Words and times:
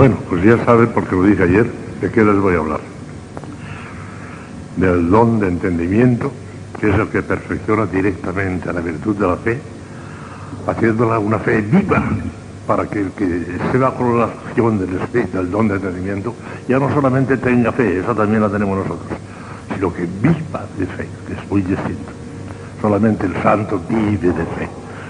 Bueno, 0.00 0.16
pues 0.30 0.42
ya 0.42 0.56
saben, 0.64 0.88
porque 0.94 1.14
lo 1.14 1.24
dije 1.24 1.42
ayer, 1.42 1.70
de 2.00 2.10
qué 2.10 2.24
les 2.24 2.36
voy 2.40 2.54
a 2.54 2.60
hablar. 2.60 2.80
Del 4.78 5.10
don 5.10 5.38
de 5.38 5.48
entendimiento, 5.48 6.32
que 6.80 6.88
es 6.88 6.98
el 6.98 7.08
que 7.08 7.22
perfecciona 7.22 7.84
directamente 7.84 8.70
a 8.70 8.72
la 8.72 8.80
virtud 8.80 9.14
de 9.16 9.26
la 9.26 9.36
fe, 9.36 9.60
haciéndola 10.66 11.18
una 11.18 11.38
fe 11.38 11.60
viva, 11.60 12.02
para 12.66 12.86
que 12.86 13.00
el 13.00 13.10
que 13.10 13.26
esté 13.62 13.76
bajo 13.76 14.16
la 14.16 14.24
acción 14.24 14.78
del 14.78 15.02
espíritu, 15.02 15.36
del 15.36 15.50
don 15.50 15.68
de 15.68 15.74
entendimiento, 15.74 16.34
ya 16.66 16.78
no 16.78 16.88
solamente 16.94 17.36
tenga 17.36 17.70
fe, 17.70 17.98
esa 17.98 18.14
también 18.14 18.40
la 18.40 18.48
tenemos 18.48 18.78
nosotros, 18.78 19.18
sino 19.74 19.92
que 19.92 20.08
viva 20.22 20.64
de 20.78 20.86
fe, 20.86 21.06
que 21.26 21.34
es 21.34 21.50
muy 21.50 21.60
distinto. 21.60 22.10
Solamente 22.80 23.26
el 23.26 23.34
santo 23.42 23.78
vive 23.86 24.28
de 24.28 24.46
fe. 24.46 24.66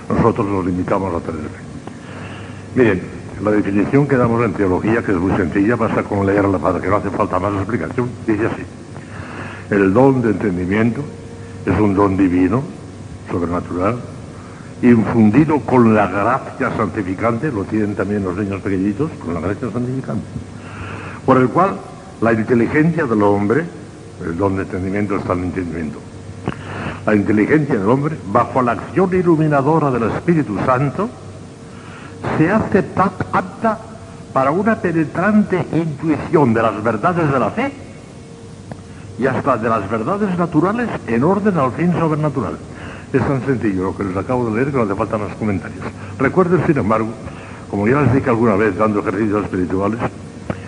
Nosotros 0.09 0.49
nos 0.49 0.67
limitamos 0.67 1.15
a 1.15 1.25
tener 1.25 1.43
fe. 1.43 1.61
Miren, 2.75 3.20
la 3.43 3.51
definición 3.51 4.07
que 4.07 4.17
damos 4.17 4.45
en 4.45 4.53
teología, 4.53 5.03
que 5.03 5.13
es 5.13 5.19
muy 5.19 5.35
sencilla, 5.37 5.77
basta 5.77 6.03
con 6.03 6.27
leerla 6.27 6.59
para 6.59 6.81
que 6.81 6.89
no 6.89 6.97
hace 6.97 7.11
falta 7.11 7.39
más 7.39 7.55
explicación, 7.55 8.09
dice 8.27 8.47
así. 8.47 8.63
El 9.71 9.95
don 9.95 10.21
de 10.21 10.31
entendimiento 10.31 11.03
es 11.65 11.79
un 11.79 11.95
don 11.95 12.17
divino, 12.17 12.63
sobrenatural, 13.31 13.97
infundido 14.83 15.61
con 15.61 15.95
la 15.95 16.07
gracia 16.07 16.77
santificante, 16.77 17.51
lo 17.51 17.65
tienen 17.65 17.95
también 17.95 18.25
los 18.25 18.37
niños 18.37 18.61
pequeñitos, 18.61 19.11
con 19.25 19.35
la 19.35 19.41
gracia 19.41 19.71
santificante, 19.71 20.27
por 21.25 21.39
el 21.39 21.49
cual 21.49 21.77
la 22.21 22.33
inteligencia 22.33 23.05
del 23.05 23.23
hombre, 23.23 23.65
el 24.25 24.37
don 24.37 24.57
de 24.57 24.63
entendimiento 24.63 25.17
está 25.17 25.33
en 25.33 25.39
el 25.39 25.45
entendimiento, 25.47 25.99
la 27.07 27.15
inteligencia 27.15 27.79
del 27.79 27.89
hombre, 27.89 28.17
bajo 28.31 28.61
la 28.61 28.73
acción 28.73 29.15
iluminadora 29.15 29.91
del 29.91 30.11
Espíritu 30.11 30.59
Santo, 30.67 31.09
se 32.37 32.51
hace 32.51 32.85
apta 33.33 33.79
para 34.33 34.51
una 34.51 34.77
penetrante 34.77 35.65
intuición 35.73 36.55
de 36.55 36.63
las 36.63 36.83
verdades 36.83 37.33
de 37.33 37.39
la 37.39 37.51
fe 37.51 37.73
y 39.19 39.27
hasta 39.27 39.57
de 39.57 39.69
las 39.69 39.91
verdades 39.91 40.39
naturales 40.39 40.89
en 41.07 41.25
orden 41.25 41.59
al 41.59 41.73
fin 41.73 41.93
sobrenatural. 41.93 42.57
Es 43.13 43.27
tan 43.27 43.45
sencillo 43.45 43.85
lo 43.85 43.97
que 43.97 44.05
les 44.05 44.17
acabo 44.17 44.49
de 44.49 44.57
leer 44.57 44.71
que 44.71 44.77
no 44.77 44.85
hace 44.85 44.95
falta 44.95 45.19
más 45.19 45.35
comentarios. 45.35 45.85
Recuerden, 46.19 46.65
sin 46.67 46.79
embargo, 46.79 47.09
como 47.69 47.89
ya 47.89 48.01
les 48.03 48.15
dije 48.15 48.31
alguna 48.31 48.55
vez 48.55 48.77
dando 48.77 49.01
ejercicios 49.01 49.45
espirituales, 49.45 49.99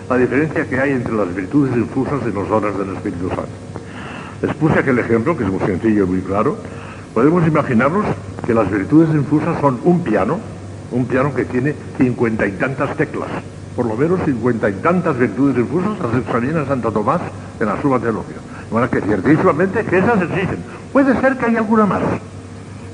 la 0.09 0.17
diferencia 0.17 0.67
que 0.67 0.79
hay 0.79 0.91
entre 0.91 1.13
las 1.13 1.33
virtudes 1.33 1.75
infusas 1.75 2.19
y 2.27 2.31
los 2.31 2.47
dones 2.49 2.77
del 2.77 2.95
Espíritu 2.95 3.29
Santo. 3.29 3.47
Les 4.41 4.53
puse 4.55 4.79
aquel 4.79 4.99
ejemplo, 4.99 5.37
que 5.37 5.45
es 5.45 5.49
muy 5.49 5.61
sencillo 5.61 6.03
y 6.03 6.07
muy 6.07 6.21
claro. 6.21 6.57
Podemos 7.13 7.47
imaginarnos 7.47 8.05
que 8.45 8.53
las 8.53 8.69
virtudes 8.69 9.09
infusas 9.15 9.59
son 9.61 9.79
un 9.83 10.03
piano, 10.03 10.39
un 10.93 11.05
piano 11.05 11.33
que 11.33 11.45
tiene 11.45 11.75
cincuenta 11.97 12.45
y 12.45 12.51
tantas 12.51 12.95
teclas, 12.95 13.29
por 13.75 13.85
lo 13.85 13.95
menos 13.95 14.19
cincuenta 14.23 14.69
y 14.69 14.73
tantas 14.73 15.17
virtudes 15.17 15.57
infusas 15.57 15.97
las 15.99 16.21
examina 16.21 16.65
Santo 16.65 16.91
Tomás 16.91 17.21
en 17.59 17.65
la 17.65 17.81
Suma 17.81 17.99
Teología. 17.99 18.37
De 18.67 18.73
manera 18.73 18.91
que 18.91 19.01
ciertísimamente 19.01 19.83
que 19.83 19.97
esas 19.97 20.21
existen. 20.21 20.59
Puede 20.93 21.19
ser 21.19 21.37
que 21.37 21.45
haya 21.47 21.59
alguna 21.59 21.85
más, 21.85 22.01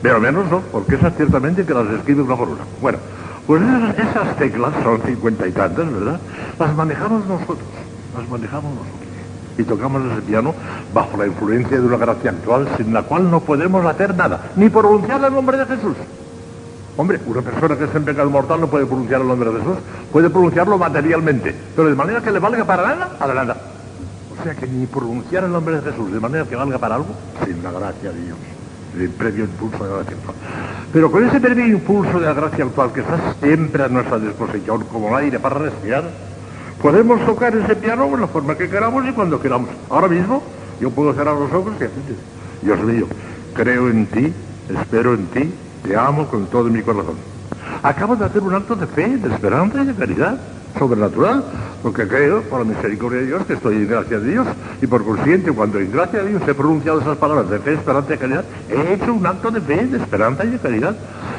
pero 0.01 0.19
menos 0.19 0.49
no, 0.49 0.61
porque 0.71 0.95
esas 0.95 1.13
ciertamente 1.15 1.65
que 1.65 1.73
las 1.73 1.87
escribe 1.89 2.21
una 2.21 2.35
por 2.35 2.49
una. 2.49 2.61
Bueno, 2.81 2.97
pues 3.45 3.61
esas, 3.61 4.09
esas 4.09 4.37
teclas 4.37 4.73
son 4.81 5.01
cincuenta 5.01 5.45
y 5.47 5.51
tantas, 5.51 5.91
¿verdad? 5.91 6.19
Las 6.57 6.75
manejamos 6.75 7.25
nosotros, 7.27 7.67
las 8.17 8.29
manejamos 8.29 8.73
nosotros. 8.73 9.09
Y 9.57 9.63
tocamos 9.63 10.01
ese 10.13 10.21
piano 10.21 10.55
bajo 10.93 11.17
la 11.17 11.27
influencia 11.27 11.77
de 11.77 11.85
una 11.85 11.97
gracia 11.97 12.31
actual 12.31 12.69
sin 12.77 12.93
la 12.93 13.03
cual 13.03 13.29
no 13.29 13.41
podemos 13.41 13.85
hacer 13.85 14.15
nada, 14.15 14.51
ni 14.55 14.69
pronunciar 14.69 15.21
el 15.21 15.33
nombre 15.33 15.57
de 15.57 15.65
Jesús. 15.65 15.97
Hombre, 16.99 17.17
una 17.25 17.41
persona 17.41 17.77
que 17.77 17.85
está 17.85 17.97
en 17.97 18.03
pecado 18.03 18.29
mortal 18.29 18.59
no 18.59 18.67
puede 18.67 18.85
pronunciar 18.85 19.21
el 19.21 19.27
nombre 19.29 19.49
de 19.49 19.59
Jesús, 19.59 19.77
puede 20.11 20.29
pronunciarlo 20.29 20.77
materialmente, 20.77 21.55
pero 21.73 21.87
de 21.87 21.95
manera 21.95 22.19
que 22.19 22.29
le 22.29 22.39
valga 22.39 22.65
para 22.65 22.83
nada, 22.83 23.15
a 23.17 23.27
nada. 23.33 23.55
O 24.37 24.43
sea 24.43 24.53
que 24.53 24.67
ni 24.67 24.85
pronunciar 24.85 25.45
el 25.45 25.51
nombre 25.53 25.79
de 25.79 25.89
Jesús 25.89 26.11
de 26.11 26.19
manera 26.19 26.43
que 26.43 26.57
valga 26.57 26.77
para 26.77 26.95
algo, 26.95 27.15
sin 27.45 27.63
la 27.63 27.71
gracia 27.71 28.11
de 28.11 28.21
Dios, 28.21 28.37
el 28.99 29.09
previo 29.11 29.45
impulso 29.45 29.81
de 29.81 29.89
la 29.89 29.95
gracia 29.95 30.17
actual. 30.17 30.35
Pero 30.91 31.09
con 31.09 31.25
ese 31.25 31.39
previo 31.39 31.67
impulso 31.67 32.19
de 32.19 32.25
la 32.25 32.33
gracia 32.33 32.65
actual 32.65 32.91
que 32.91 32.99
está 32.99 33.17
siempre 33.41 33.81
a 33.81 33.87
nuestra 33.87 34.19
disposición, 34.19 34.83
como 34.91 35.07
el 35.07 35.23
aire 35.23 35.39
para 35.39 35.57
respirar, 35.57 36.03
podemos 36.81 37.25
tocar 37.25 37.55
ese 37.55 37.77
piano 37.77 38.09
de 38.09 38.17
la 38.17 38.27
forma 38.27 38.57
que 38.57 38.69
queramos 38.69 39.07
y 39.07 39.13
cuando 39.13 39.41
queramos. 39.41 39.69
Ahora 39.89 40.09
mismo 40.09 40.43
yo 40.81 40.91
puedo 40.91 41.13
cerrar 41.13 41.37
los 41.37 41.53
ojos 41.53 41.71
y 41.77 41.79
decir, 41.79 42.17
Dios 42.61 42.83
mío, 42.83 43.07
creo 43.53 43.87
en 43.87 44.05
ti, 44.07 44.33
espero 44.69 45.13
en 45.13 45.27
ti, 45.27 45.53
te 45.83 45.95
amo 45.95 46.27
con 46.27 46.47
todo 46.47 46.65
mi 46.65 46.81
corazón. 46.81 47.15
Acabo 47.83 48.15
de 48.15 48.25
hacer 48.25 48.41
un 48.41 48.53
acto 48.53 48.75
de 48.75 48.87
fe, 48.87 49.17
de 49.17 49.33
esperanza 49.33 49.81
y 49.81 49.85
de 49.85 49.93
caridad 49.93 50.37
sobrenatural, 50.77 51.43
porque 51.81 52.07
creo, 52.07 52.41
por 52.43 52.59
la 52.59 52.65
misericordia 52.65 53.21
de 53.21 53.27
Dios, 53.27 53.45
que 53.45 53.53
estoy 53.53 53.77
en 53.77 53.87
gracia 53.87 54.19
de 54.19 54.31
Dios, 54.31 54.47
y 54.81 54.87
por 54.87 55.03
consiguiente, 55.03 55.51
cuando 55.51 55.79
en 55.79 55.91
gracia 55.91 56.21
de 56.21 56.29
Dios 56.29 56.41
he 56.47 56.53
pronunciado 56.53 57.01
esas 57.01 57.17
palabras 57.17 57.49
de 57.49 57.59
fe, 57.59 57.73
esperanza 57.73 58.13
y 58.13 58.17
caridad, 58.17 58.45
he 58.69 58.93
hecho 58.93 59.13
un 59.13 59.25
acto 59.25 59.49
de 59.49 59.61
fe, 59.61 59.87
de 59.87 59.97
esperanza 59.97 60.45
y 60.45 60.49
de 60.49 60.59
caridad, 60.59 60.95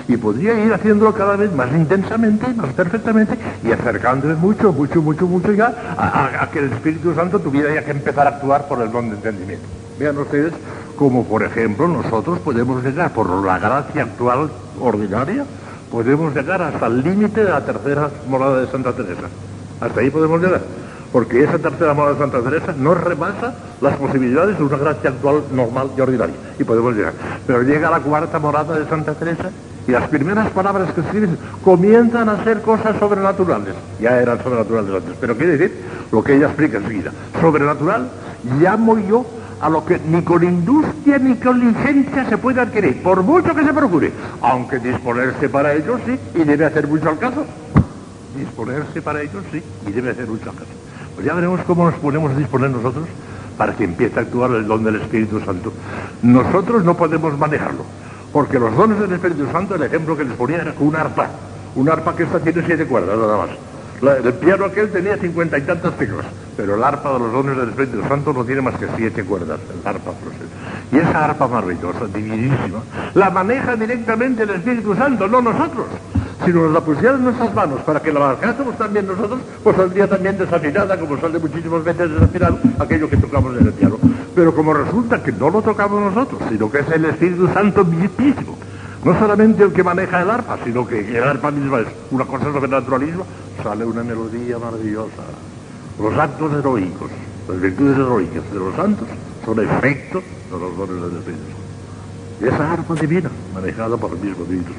y 0.08 0.16
podría 0.16 0.64
ir 0.64 0.72
haciéndolo 0.72 1.14
cada 1.14 1.36
vez 1.36 1.52
más 1.54 1.70
intensamente, 1.72 2.48
más 2.54 2.72
perfectamente, 2.72 3.36
y 3.62 3.70
acercándome 3.70 4.34
mucho, 4.34 4.72
mucho, 4.72 5.00
mucho, 5.00 5.26
mucho 5.26 5.52
ya 5.52 5.74
a, 5.96 6.42
a 6.42 6.50
que 6.50 6.58
el 6.58 6.72
Espíritu 6.72 7.14
Santo 7.14 7.38
tuviera 7.38 7.72
ya 7.72 7.84
que 7.84 7.92
empezar 7.92 8.26
a 8.26 8.30
actuar 8.30 8.66
por 8.66 8.82
el 8.82 8.90
don 8.90 9.10
de 9.10 9.16
entendimiento. 9.16 9.66
Vean 9.98 10.16
ustedes 10.18 10.54
como, 11.00 11.24
por 11.24 11.42
ejemplo, 11.42 11.88
nosotros 11.88 12.40
podemos 12.40 12.84
llegar, 12.84 13.10
por 13.14 13.26
la 13.42 13.58
gracia 13.58 14.02
actual 14.02 14.50
ordinaria, 14.78 15.46
podemos 15.90 16.34
llegar 16.34 16.60
hasta 16.60 16.88
el 16.88 17.02
límite 17.02 17.42
de 17.42 17.48
la 17.48 17.64
tercera 17.64 18.10
morada 18.28 18.60
de 18.60 18.66
Santa 18.66 18.92
Teresa. 18.92 19.22
Hasta 19.80 19.98
ahí 19.98 20.10
podemos 20.10 20.42
llegar. 20.42 20.60
Porque 21.10 21.42
esa 21.42 21.58
tercera 21.58 21.94
morada 21.94 22.16
de 22.16 22.20
Santa 22.20 22.42
Teresa 22.42 22.74
no 22.76 22.94
rebasa 22.94 23.54
las 23.80 23.96
posibilidades 23.96 24.58
de 24.58 24.62
una 24.62 24.76
gracia 24.76 25.08
actual 25.08 25.44
normal 25.54 25.90
y 25.96 26.00
ordinaria. 26.02 26.34
Y 26.58 26.64
podemos 26.64 26.94
llegar. 26.94 27.14
Pero 27.46 27.62
llega 27.62 27.88
la 27.88 28.00
cuarta 28.00 28.38
morada 28.38 28.78
de 28.78 28.86
Santa 28.86 29.14
Teresa 29.14 29.50
y 29.88 29.92
las 29.92 30.06
primeras 30.08 30.50
palabras 30.50 30.92
que 30.92 31.00
escriben 31.00 31.38
comienzan 31.64 32.28
a 32.28 32.44
ser 32.44 32.60
cosas 32.60 32.98
sobrenaturales. 32.98 33.74
Ya 34.02 34.20
eran 34.20 34.42
sobrenaturales 34.42 34.96
antes. 34.96 35.16
Pero 35.18 35.34
quiere 35.34 35.56
decir 35.56 35.80
lo 36.12 36.22
que 36.22 36.36
ella 36.36 36.48
explica 36.48 36.76
enseguida. 36.76 37.10
Sobrenatural 37.40 38.06
llamo 38.60 38.98
yo 38.98 39.39
a 39.60 39.68
lo 39.68 39.84
que 39.84 39.98
ni 39.98 40.22
con 40.22 40.42
industria 40.42 41.18
ni 41.18 41.36
con 41.36 41.60
licencia 41.60 42.28
se 42.28 42.38
puede 42.38 42.60
adquirir, 42.60 43.02
por 43.02 43.22
mucho 43.22 43.54
que 43.54 43.64
se 43.64 43.72
procure, 43.72 44.12
aunque 44.40 44.78
disponerse 44.78 45.48
para 45.48 45.74
ello 45.74 45.98
sí, 46.06 46.18
y 46.34 46.44
debe 46.44 46.64
hacer 46.64 46.88
mucho 46.88 47.10
al 47.10 47.18
caso. 47.18 47.44
Disponerse 48.36 49.02
para 49.02 49.20
ello 49.20 49.42
sí, 49.52 49.62
y 49.86 49.92
debe 49.92 50.10
hacer 50.10 50.26
mucho 50.26 50.50
al 50.50 50.56
caso. 50.56 50.70
Pues 51.14 51.26
ya 51.26 51.34
veremos 51.34 51.60
cómo 51.66 51.84
nos 51.90 51.94
ponemos 52.00 52.32
a 52.32 52.36
disponer 52.36 52.70
nosotros 52.70 53.06
para 53.58 53.76
que 53.76 53.84
empiece 53.84 54.18
a 54.18 54.22
actuar 54.22 54.52
el 54.52 54.66
don 54.66 54.82
del 54.82 54.96
Espíritu 54.96 55.40
Santo. 55.40 55.72
Nosotros 56.22 56.82
no 56.82 56.96
podemos 56.96 57.36
manejarlo, 57.36 57.84
porque 58.32 58.58
los 58.58 58.74
dones 58.74 58.98
del 58.98 59.12
Espíritu 59.12 59.46
Santo, 59.52 59.74
el 59.74 59.82
ejemplo 59.82 60.16
que 60.16 60.24
les 60.24 60.32
ponía 60.34 60.62
era 60.62 60.74
un 60.78 60.96
arpa, 60.96 61.28
un 61.74 61.90
arpa 61.90 62.16
que 62.16 62.22
esta 62.22 62.40
tiene 62.40 62.62
siete 62.64 62.86
cuerdas 62.86 63.18
nada 63.18 63.36
más. 63.36 63.50
El 64.02 64.32
piano 64.34 64.64
aquel 64.64 64.90
tenía 64.90 65.18
cincuenta 65.18 65.58
y 65.58 65.60
tantas 65.60 65.92
teclas, 65.98 66.24
pero 66.56 66.74
el 66.74 66.82
arpa 66.82 67.12
de 67.12 67.18
los 67.18 67.32
dones 67.32 67.54
del 67.54 67.68
Espíritu 67.68 68.00
Santo 68.08 68.32
no 68.32 68.44
tiene 68.44 68.62
más 68.62 68.76
que 68.76 68.86
siete 68.96 69.22
cuerdas, 69.24 69.60
el 69.68 69.86
arpa 69.86 70.12
Y 70.90 70.96
esa 70.96 71.26
arpa 71.26 71.46
maravillosa, 71.46 72.06
divinísima, 72.06 72.82
la 73.12 73.28
maneja 73.28 73.76
directamente 73.76 74.44
el 74.44 74.50
Espíritu 74.50 74.94
Santo, 74.94 75.28
no 75.28 75.42
nosotros. 75.42 75.84
Si 76.46 76.50
nos 76.50 76.72
la 76.72 76.80
pusieran 76.80 77.16
en 77.16 77.24
nuestras 77.24 77.54
manos 77.54 77.80
para 77.82 78.00
que 78.00 78.10
la 78.10 78.20
manejásemos 78.20 78.78
también 78.78 79.06
nosotros, 79.06 79.40
pues 79.62 79.76
saldría 79.76 80.08
también 80.08 80.38
desafinada, 80.38 80.98
como 80.98 81.20
sale 81.20 81.38
muchísimas 81.38 81.84
veces 81.84 82.10
desafinado 82.10 82.58
aquello 82.78 83.10
que 83.10 83.18
tocamos 83.18 83.54
en 83.58 83.66
el 83.66 83.72
piano. 83.74 83.98
Pero 84.34 84.54
como 84.54 84.72
resulta 84.72 85.22
que 85.22 85.32
no 85.32 85.50
lo 85.50 85.60
tocamos 85.60 86.00
nosotros, 86.00 86.40
sino 86.48 86.70
que 86.70 86.78
es 86.78 86.90
el 86.90 87.04
Espíritu 87.04 87.46
Santo 87.48 87.84
mismo, 87.84 88.56
no 89.04 89.18
solamente 89.18 89.62
el 89.62 89.72
que 89.72 89.82
maneja 89.82 90.20
el 90.20 90.30
arpa, 90.30 90.58
sino 90.64 90.86
que 90.86 91.00
el 91.00 91.22
arpa 91.22 91.50
misma 91.50 91.80
es 91.80 91.86
una 92.10 92.24
cosa 92.26 92.52
sobrenaturalismo, 92.52 93.24
sale 93.62 93.84
una 93.84 94.02
melodía 94.02 94.58
maravillosa. 94.58 95.22
Los 95.98 96.16
actos 96.18 96.52
heroicos, 96.52 97.10
las 97.48 97.60
virtudes 97.60 97.96
heroicas 97.96 98.52
de 98.52 98.58
los 98.58 98.74
santos 98.74 99.08
son 99.44 99.58
efectos 99.60 100.22
de 100.50 100.58
los 100.58 100.76
dones 100.76 101.02
del 101.02 101.16
Espíritu 101.18 101.44
Santo. 101.44 101.60
Y 102.40 102.48
esa 102.48 102.72
arpa 102.72 102.94
divina, 102.94 103.30
manejada 103.54 103.96
por 103.96 104.10
el 104.12 104.18
mismo 104.18 104.44
Espíritu. 104.44 104.72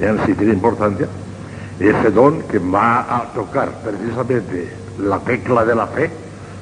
Vean 0.00 0.18
si 0.26 0.34
tiene 0.34 0.54
importancia 0.54 1.06
ese 1.78 2.10
don 2.10 2.42
que 2.42 2.58
va 2.58 3.16
a 3.16 3.32
tocar 3.32 3.70
precisamente 3.82 4.72
la 5.00 5.18
tecla 5.20 5.64
de 5.64 5.74
la 5.74 5.86
fe, 5.86 6.10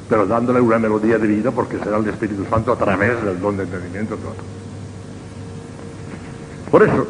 pero 0.08 0.26
dándole 0.26 0.60
una 0.60 0.78
melodía 0.78 1.18
divina 1.18 1.50
porque 1.50 1.78
será 1.78 1.96
el 1.96 2.08
Espíritu 2.08 2.44
Santo 2.50 2.72
a 2.72 2.76
través 2.76 3.22
del 3.24 3.40
don 3.40 3.56
de 3.56 3.64
entendimiento 3.64 4.16
todo. 4.16 4.61
Por 6.72 6.82
eso, 6.82 7.06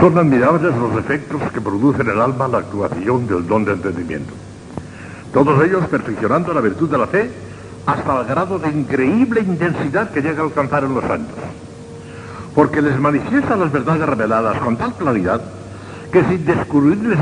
son 0.00 0.18
admirables 0.18 0.76
los 0.76 0.96
efectos 0.98 1.42
que 1.52 1.60
produce 1.60 2.02
en 2.02 2.10
el 2.10 2.20
alma 2.20 2.46
la 2.46 2.58
actuación 2.58 3.26
del 3.26 3.46
don 3.46 3.64
de 3.64 3.72
entendimiento. 3.72 4.32
Todos 5.32 5.64
ellos 5.64 5.86
perfeccionando 5.88 6.54
la 6.54 6.60
virtud 6.60 6.88
de 6.88 6.98
la 6.98 7.08
fe 7.08 7.28
hasta 7.86 8.20
el 8.20 8.26
grado 8.26 8.58
de 8.60 8.68
increíble 8.68 9.40
intensidad 9.40 10.10
que 10.10 10.22
llega 10.22 10.42
a 10.42 10.44
alcanzar 10.44 10.84
en 10.84 10.94
los 10.94 11.04
santos. 11.04 11.38
porque 12.54 12.80
les 12.80 12.98
manifiesta 13.00 13.56
las 13.56 13.72
verdades 13.72 14.08
reveladas 14.08 14.58
con 14.58 14.76
tal 14.76 14.94
claridad 14.94 15.40
que 16.12 16.22
sin 16.22 16.46
descubrirles, 16.46 17.18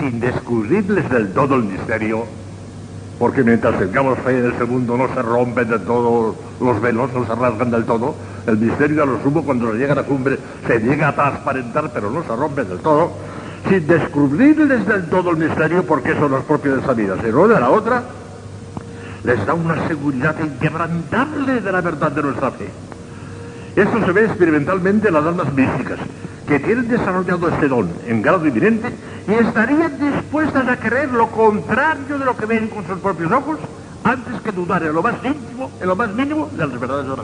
sin 0.00 0.18
descubrirles 0.18 1.08
del 1.08 1.32
todo 1.32 1.54
el 1.54 1.64
misterio, 1.64 2.24
porque 3.20 3.44
mientras 3.44 3.78
tengamos 3.78 4.18
fe 4.20 4.38
en 4.38 4.50
ese 4.50 4.64
mundo 4.64 4.96
no 4.96 5.06
se 5.14 5.20
rompen 5.20 5.68
de 5.68 5.78
todo 5.80 6.34
los 6.58 6.80
velos, 6.80 7.12
no 7.12 7.26
se 7.26 7.34
rasgan 7.34 7.70
del 7.70 7.84
todo, 7.84 8.14
el 8.46 8.56
misterio 8.56 9.02
a 9.02 9.06
lo 9.06 9.22
sumo 9.22 9.44
cuando 9.44 9.74
llega 9.74 9.92
a 9.92 9.96
la 9.96 10.04
cumbre 10.04 10.38
se 10.66 10.78
llega 10.78 11.08
a 11.08 11.14
transparentar, 11.14 11.90
pero 11.92 12.10
no 12.10 12.22
se 12.22 12.34
rompe 12.34 12.64
del 12.64 12.78
todo, 12.78 13.12
sin 13.68 13.86
descubrirles 13.86 14.86
del 14.86 15.04
todo 15.10 15.32
el 15.32 15.36
misterio, 15.36 15.84
porque 15.84 16.12
eso 16.12 16.30
no 16.30 16.38
es 16.38 16.44
propio 16.44 16.76
de 16.76 16.80
esa 16.80 16.94
vida, 16.94 17.16
sino 17.22 17.46
de 17.46 17.60
la 17.60 17.68
otra, 17.68 18.04
les 19.22 19.44
da 19.44 19.52
una 19.52 19.86
seguridad 19.86 20.34
inquebrantable 20.42 21.60
de 21.60 21.72
la 21.72 21.82
verdad 21.82 22.12
de 22.12 22.22
nuestra 22.22 22.50
fe. 22.52 22.70
Esto 23.76 24.02
se 24.02 24.12
ve 24.12 24.24
experimentalmente 24.24 25.08
en 25.08 25.14
las 25.14 25.26
almas 25.26 25.52
místicas, 25.52 25.98
que 26.50 26.58
tienen 26.58 26.88
desarrollado 26.88 27.48
este 27.48 27.68
don 27.68 27.88
en 28.08 28.22
grado 28.22 28.44
inminente 28.44 28.90
y 29.28 29.34
estarían 29.34 29.96
dispuestas 30.00 30.66
a 30.66 30.76
creer 30.78 31.12
lo 31.12 31.28
contrario 31.28 32.18
de 32.18 32.24
lo 32.24 32.36
que 32.36 32.44
ven 32.44 32.66
con 32.66 32.84
sus 32.84 32.98
propios 32.98 33.30
ojos 33.30 33.60
antes 34.02 34.40
que 34.42 34.50
dudar 34.50 34.82
en 34.82 34.92
lo 34.92 35.00
más 35.00 35.14
íntimo, 35.22 35.70
en 35.80 35.86
lo 35.86 35.94
más 35.94 36.12
mínimo 36.12 36.48
de 36.50 36.66
las 36.66 36.80
verdades 36.80 37.06
de 37.08 37.16
la. 37.16 37.22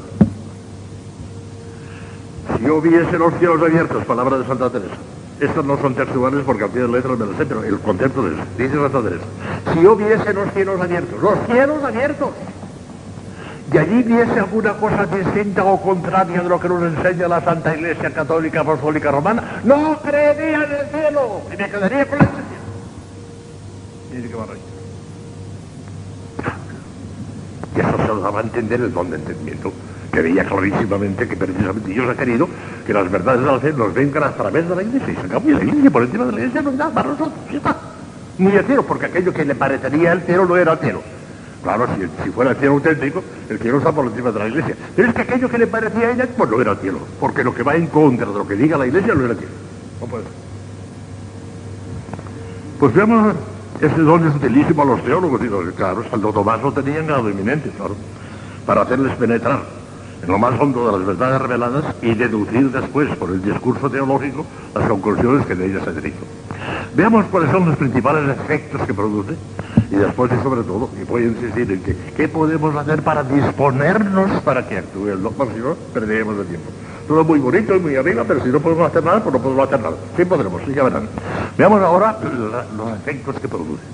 Si 2.57 2.65
yo 2.65 2.81
viese 2.81 3.19
los 3.19 3.35
cielos 3.41 3.61
abiertos, 3.61 4.05
palabra 4.05 4.39
de 4.39 4.47
Santa 4.47 4.71
Teresa, 4.71 4.95
estas 5.41 5.65
no 5.65 5.77
son 5.77 5.97
textuales 5.97 6.45
porque 6.47 6.63
al 6.63 6.71
pie 6.71 6.83
de 6.83 6.89
letras 6.89 7.19
me 7.19 7.27
lo 7.27 7.37
sé, 7.37 7.47
pero 7.47 7.65
el 7.65 7.81
concepto 7.81 8.23
de 8.23 8.31
dice 8.57 8.77
Santa 8.77 9.03
Teresa. 9.03 9.25
Si 9.75 9.83
yo 9.83 9.97
viese 9.97 10.33
los 10.35 10.53
cielos 10.53 10.81
abiertos, 10.81 11.21
los 11.21 11.35
cielos 11.47 11.83
abiertos, 11.83 12.29
y 13.73 13.79
allí 13.79 14.03
viese 14.05 14.39
alguna 14.39 14.75
cosa 14.75 15.07
distinta 15.07 15.65
o 15.65 15.81
contraria 15.81 16.41
de 16.41 16.49
lo 16.49 16.61
que 16.61 16.69
nos 16.69 16.83
enseña 16.83 17.27
la 17.27 17.41
Santa 17.41 17.75
Iglesia 17.75 18.11
Católica 18.11 18.61
Apostólica 18.61 19.11
Romana, 19.11 19.61
no 19.65 19.99
creería 20.01 20.65
en 20.65 20.73
el 20.73 20.87
cielo 20.89 21.43
y 21.53 21.57
me 21.57 21.69
quedaría 21.69 22.07
con 22.07 22.19
la 22.19 22.25
iglesia. 22.25 22.57
Dice 24.13 24.29
Y 27.77 27.81
eso 27.81 27.97
se 27.97 28.07
lo 28.07 28.21
daba 28.21 28.41
a 28.41 28.43
entender 28.43 28.81
el 28.81 28.93
don 28.93 29.11
de 29.11 29.17
entendimiento 29.17 29.73
que 30.13 30.23
veía 30.23 30.45
clarísimamente 30.45 31.29
que 31.29 31.37
precisamente 31.37 31.91
Dios 31.91 32.09
ha 32.09 32.15
querido 32.15 32.49
que 32.87 32.93
las 32.93 33.11
verdades 33.11 33.41
de 33.41 33.47
la 33.47 33.59
fe 33.59 33.73
nos 33.73 33.93
vengan 33.93 34.23
a 34.23 34.31
través 34.31 34.69
de 34.69 34.77
la 34.77 34.83
iglesia 34.83 35.13
y 35.13 35.17
se 35.17 35.27
acabó 35.27 35.51
la 35.51 35.63
iglesia 35.63 35.91
por 35.91 36.03
encima 36.05 36.25
de 36.25 36.33
la 36.33 36.39
iglesia 36.39 36.63
no 36.63 36.73
nada 36.73 36.91
para 36.91 37.09
nosotros, 37.11 37.35
ya 37.51 37.59
está. 37.59 37.77
Ni 38.39 38.47
el 38.47 38.65
porque 38.85 39.07
aquello 39.07 39.33
que 39.33 39.45
le 39.45 39.55
parecería 39.55 40.13
el 40.13 40.23
cielo 40.23 40.47
no 40.47 40.57
era 40.57 40.73
el 40.73 40.79
cielo. 40.79 41.16
Claro, 41.63 41.87
si, 42.25 42.31
fuera 42.31 42.53
el 42.53 42.57
cielo 42.59 42.75
auténtico, 42.75 43.25
el 43.49 43.59
cielo 43.59 43.79
está 43.79 43.93
por 43.93 44.07
encima 44.07 44.31
de 44.31 44.39
la 44.39 44.49
iglesia. 44.49 44.77
Pero 44.95 45.09
es 45.09 45.15
que 45.15 45.23
aquello 45.23 45.49
que 45.49 45.59
le 45.59 45.67
parecía 45.67 46.09
a 46.09 46.11
ella, 46.13 46.29
pues 46.37 46.51
no 46.51 46.61
era 46.61 46.73
el 46.73 46.79
cielo, 46.79 46.99
porque 47.19 47.43
lo 47.43 47.55
que 47.55 47.63
va 47.63 47.75
en 47.75 47.87
contra 47.89 48.27
de 48.27 48.35
lo 48.35 48.47
que 48.47 48.55
diga 48.55 48.79
la 48.79 48.87
iglesia 48.87 49.15
no 49.15 49.25
era 49.25 49.33
el 49.33 49.39
cielo. 49.39 49.53
No 50.01 50.07
puede. 50.07 50.25
Pues 52.79 52.95
veamos, 52.95 53.35
ese 53.81 54.01
don 54.01 54.29
es 54.29 54.37
utilísimo 54.37 54.83
a 54.83 54.85
los 54.85 55.03
teólogos, 55.03 55.41
y 55.43 55.73
claro, 55.73 56.05
Santo 56.11 56.33
Tomás 56.33 56.63
lo 56.63 56.73
tenía 56.73 56.99
en 56.99 57.07
grado 57.07 57.31
inminente, 57.31 57.71
claro, 57.71 57.97
para 58.67 58.83
hacerles 58.83 59.17
penetrar 59.17 59.63
en 60.23 60.29
lo 60.29 60.39
más 60.39 60.59
hondo 60.61 60.87
de 60.87 60.99
las 60.99 61.07
verdades 61.07 61.43
reveladas 61.43 61.85
y 62.03 62.15
deducir 62.15 62.71
después 62.71 63.15
por 63.17 63.31
el 63.31 63.43
discurso 63.43 63.91
teológico 63.91 64.47
las 64.75 64.89
conclusiones 64.89 65.47
que 65.47 65.55
de 65.55 65.67
ellas 65.67 65.85
se 65.85 65.93
derivan. 65.93 66.21
Veamos 66.95 67.27
cuáles 67.27 67.51
son 67.51 67.67
los 67.67 67.77
principales 67.77 68.37
efectos 68.39 68.83
que 68.87 68.95
produce 68.95 69.37
y 69.91 69.97
después 69.97 70.31
y 70.33 70.43
sobre 70.43 70.63
todo, 70.63 70.91
y 71.01 71.05
voy 71.05 71.23
a 71.23 71.27
insistir 71.27 71.71
en 71.71 71.83
que, 71.83 71.97
¿qué 72.17 72.29
podemos 72.29 72.75
hacer 72.75 73.03
para 73.03 73.23
disponernos 73.23 74.41
para 74.43 74.67
que 74.69 74.79
actúe 74.79 75.09
el 75.09 75.23
doctor? 75.23 75.49
Si 75.55 75.61
no, 75.61 75.75
perderemos 75.95 76.39
el 76.39 76.47
tiempo. 76.47 76.71
Todo 77.07 77.25
muy 77.25 77.39
bonito 77.39 77.77
y 77.77 77.81
muy 77.81 77.95
arriba, 77.95 78.25
pero 78.27 78.43
si 78.43 78.49
no 78.49 78.59
podemos 78.59 78.89
hacer 78.89 79.05
nada, 79.05 79.23
pues 79.23 79.33
no 79.33 79.41
podemos 79.41 79.67
hacer 79.67 79.81
nada. 79.81 79.97
Sí 80.17 80.25
podremos, 80.25 80.61
sí, 80.67 80.75
ya 80.75 80.83
verán. 80.83 81.09
Veamos 81.57 81.81
ahora 81.83 82.19
los 82.77 82.93
efectos 82.95 83.39
que 83.39 83.49
produce. 83.49 83.85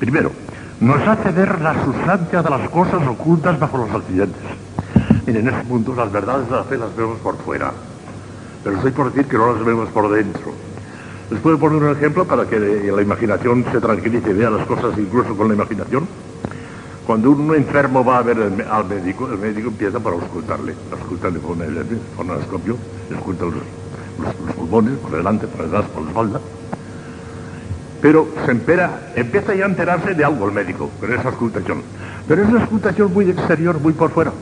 Primero, 0.00 0.32
nos 0.80 1.06
hace 1.06 1.30
ver 1.30 1.60
la 1.60 1.84
sustancia 1.84 2.42
de 2.42 2.50
las 2.50 2.68
cosas 2.68 3.06
ocultas 3.06 3.58
bajo 3.60 3.78
los 3.78 3.90
accidentes. 3.90 4.42
Miren, 5.24 5.48
en 5.48 5.54
ese 5.54 5.64
punto 5.64 5.94
las 5.94 6.10
verdades 6.10 6.50
de 6.50 6.56
la 6.56 6.64
fe 6.64 6.76
las 6.76 6.94
vemos 6.96 7.18
por 7.20 7.36
fuera, 7.38 7.72
pero 8.62 8.76
estoy 8.76 8.90
por 8.90 9.12
decir 9.12 9.26
que 9.26 9.38
no 9.38 9.52
las 9.52 9.64
vemos 9.64 9.88
por 9.90 10.10
dentro. 10.10 10.52
Les 11.30 11.40
puedo 11.40 11.58
poner 11.58 11.82
un 11.82 11.90
ejemplo 11.90 12.24
para 12.24 12.44
que 12.46 12.58
la 12.58 13.02
imaginación 13.02 13.64
se 13.72 13.80
tranquilice 13.80 14.30
y 14.30 14.34
vea 14.34 14.50
las 14.50 14.66
cosas 14.66 14.92
incluso 14.98 15.34
con 15.36 15.48
la 15.48 15.54
imaginación. 15.54 16.06
Cuando 17.06 17.30
un 17.30 17.54
enfermo 17.54 18.04
va 18.04 18.18
a 18.18 18.22
ver 18.22 18.38
al 18.38 18.84
médico, 18.86 19.28
el 19.30 19.38
médico 19.38 19.68
empieza 19.68 20.00
por 20.00 20.14
auscultarle, 20.14 20.74
auscultarle 20.90 21.38
con 21.40 21.60
el 21.60 21.84
fonoscopio, 22.16 22.76
los, 23.10 23.20
los, 23.20 24.54
pulmones 24.54 24.98
por 24.98 25.10
delante, 25.10 25.46
por 25.46 25.64
detrás, 25.64 25.84
por 25.86 26.02
la 26.02 26.08
espalda. 26.08 26.40
Pero 28.00 28.28
se 28.44 28.50
empera, 28.50 29.12
empieza 29.16 29.54
ya 29.54 29.64
a 29.64 29.68
enterarse 29.68 30.14
de 30.14 30.24
algo 30.24 30.46
el 30.46 30.52
médico 30.52 30.90
con 31.00 31.12
esa 31.12 31.28
auscultación. 31.28 31.82
Pero 32.26 32.42
es 32.42 32.48
una 32.48 32.60
auscultación 32.60 33.12
muy 33.12 33.28
exterior, 33.30 33.78
muy 33.80 33.92
por 33.92 34.10
fuera. 34.10 34.32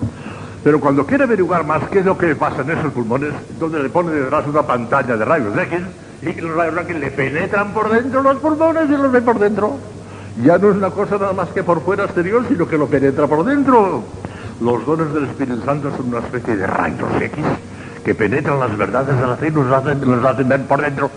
Pero 0.63 0.79
cuando 0.79 1.05
quiere 1.05 1.25
averiguar 1.25 1.67
más 1.67 1.89
qué 1.89 2.01
es 2.01 2.05
lo 2.05 2.17
que 2.17 2.37
pasa 2.37 2.63
en 2.63 2.71
esos 2.71 2.93
pulmones, 2.93 3.33
donde 3.59 3.83
le 3.83 3.89
pone 3.89 4.13
detrás 4.13 4.47
una 4.47 4.63
pantalla 4.63 5.17
de 5.17 5.25
rayos 5.25 5.57
X, 5.59 5.81
y 6.23 6.41
los 6.41 6.55
rayos 6.55 6.79
X 6.83 6.97
le 6.97 7.11
penetran 7.11 7.73
por 7.73 7.91
dentro 7.91 8.23
los 8.23 8.37
pulmones 8.39 8.89
y 8.89 8.93
los 8.93 9.11
ve 9.11 9.23
por 9.23 9.39
dentro. 9.39 9.77
Ya 10.43 10.57
no 10.57 10.71
es 10.71 10.77
una 10.77 10.91
cosa 10.91 11.19
nada 11.19 11.33
más 11.33 11.49
que 11.49 11.63
por 11.63 11.83
fuera 11.83 12.05
exterior, 12.05 12.45
sino 12.49 12.67
que 12.67 12.79
lo 12.79 12.87
penetra 12.87 13.27
por 13.27 13.45
dentro. 13.45 14.03
Los 14.61 14.87
dones 14.87 15.13
del 15.13 15.25
Espíritu 15.25 15.63
Santo 15.65 15.91
son 15.97 16.09
una 16.09 16.21
especie 16.21 16.57
de 16.57 16.67
rayos 16.67 17.11
X 17.21 17.45
que 18.05 18.15
penetran 18.15 18.59
las 18.61 18.77
verdades 18.77 19.17
de 19.17 19.27
la 19.27 19.37
fe 19.37 19.49
y 19.49 19.51
nos 19.51 19.73
hacen, 19.73 20.01
nos 20.01 20.25
hacen 20.25 20.49
ver 20.49 20.63
por 20.63 20.81
dentro. 20.81 21.11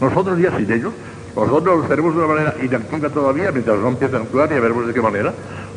Nosotros 0.00 0.38
ya 0.38 0.56
sin 0.56 0.70
ellos, 0.72 0.92
los 1.36 1.50
dones 1.50 1.78
los 1.78 1.88
tenemos 1.88 2.14
de 2.14 2.22
una 2.22 2.34
manera 2.34 2.54
inactiva 2.62 3.08
todavía, 3.10 3.50
mientras 3.50 3.78
no 3.78 3.88
empiezan 3.88 4.20
a 4.20 4.24
actuar, 4.24 4.48
ya 4.50 4.60
veremos 4.60 4.86
de 4.86 4.94
qué 4.94 5.02
manera, 5.02 5.32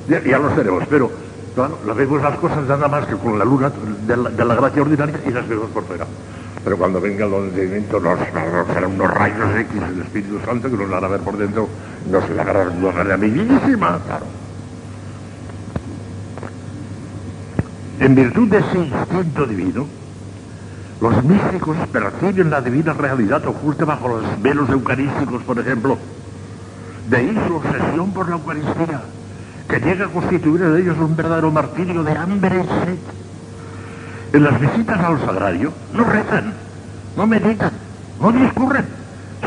ya, 0.08 0.24
ya 0.24 0.38
los 0.40 0.56
tenemos, 0.56 0.84
pero 0.90 1.12
Claro, 1.58 1.80
la 1.88 1.94
vemos 1.94 2.22
las 2.22 2.38
cosas 2.38 2.68
nada 2.68 2.88
más 2.88 3.08
que 3.08 3.16
con 3.16 3.40
la 3.40 3.44
luna 3.44 3.72
de 4.06 4.16
la, 4.16 4.56
gracia 4.56 4.80
ordinaria 4.80 5.20
y 5.26 5.32
las 5.32 5.48
vemos 5.48 5.72
por 5.72 5.86
fuera. 5.86 6.06
Pero 6.64 6.78
cuando 6.78 7.00
venga 7.00 7.26
el 7.26 7.34
entendimiento 7.34 8.00
nos, 8.00 8.20
serán 8.20 8.92
unos 8.92 9.12
rayos 9.12 9.56
X 9.56 9.82
del 9.82 10.02
Espíritu 10.02 10.40
Santo 10.46 10.70
que 10.70 10.78
nos 10.78 10.90
van 10.90 11.04
a 11.04 11.08
ver 11.08 11.22
por 11.22 11.38
dentro, 11.38 11.68
nos 12.10 12.30
la 12.30 12.42
hará 12.42 13.18
bellísima, 13.18 14.00
claro. 14.06 14.26
En 18.00 18.14
virtud 18.14 18.48
de 18.48 18.58
ese 18.60 18.78
instinto 18.78 19.46
divino, 19.46 19.88
los 21.02 21.24
místicos 21.24 21.78
perciben 21.92 22.50
la 22.50 22.62
divina 22.62 22.94
realidad 22.94 23.46
oculta 23.48 23.86
bajo 23.86 24.08
los 24.08 24.42
velos 24.42 24.70
eucarísticos, 24.70 25.44
por 25.44 25.60
ejemplo. 25.60 25.98
De 27.10 27.18
ahí 27.18 27.40
su 27.48 27.56
obsesión 27.56 28.12
por 28.12 28.30
la 28.30 28.36
Eucaristía 28.36 29.02
que 29.68 29.80
llega 29.80 30.06
a 30.06 30.10
constituir 30.10 30.62
en 30.62 30.78
ellos 30.78 30.98
un 30.98 31.16
verdadero 31.16 31.52
martirio 31.52 32.04
de 32.04 32.12
hambre 32.12 32.64
y 32.64 32.86
sed. 32.86 32.98
En 34.34 34.44
las 34.44 34.60
visitas 34.60 35.00
al 35.00 35.20
sagrario 35.20 35.72
no 35.94 36.04
rezan, 36.04 36.54
no 37.16 37.28
meditan, 37.28 37.72
no 38.20 38.32
discurren. 38.32 38.86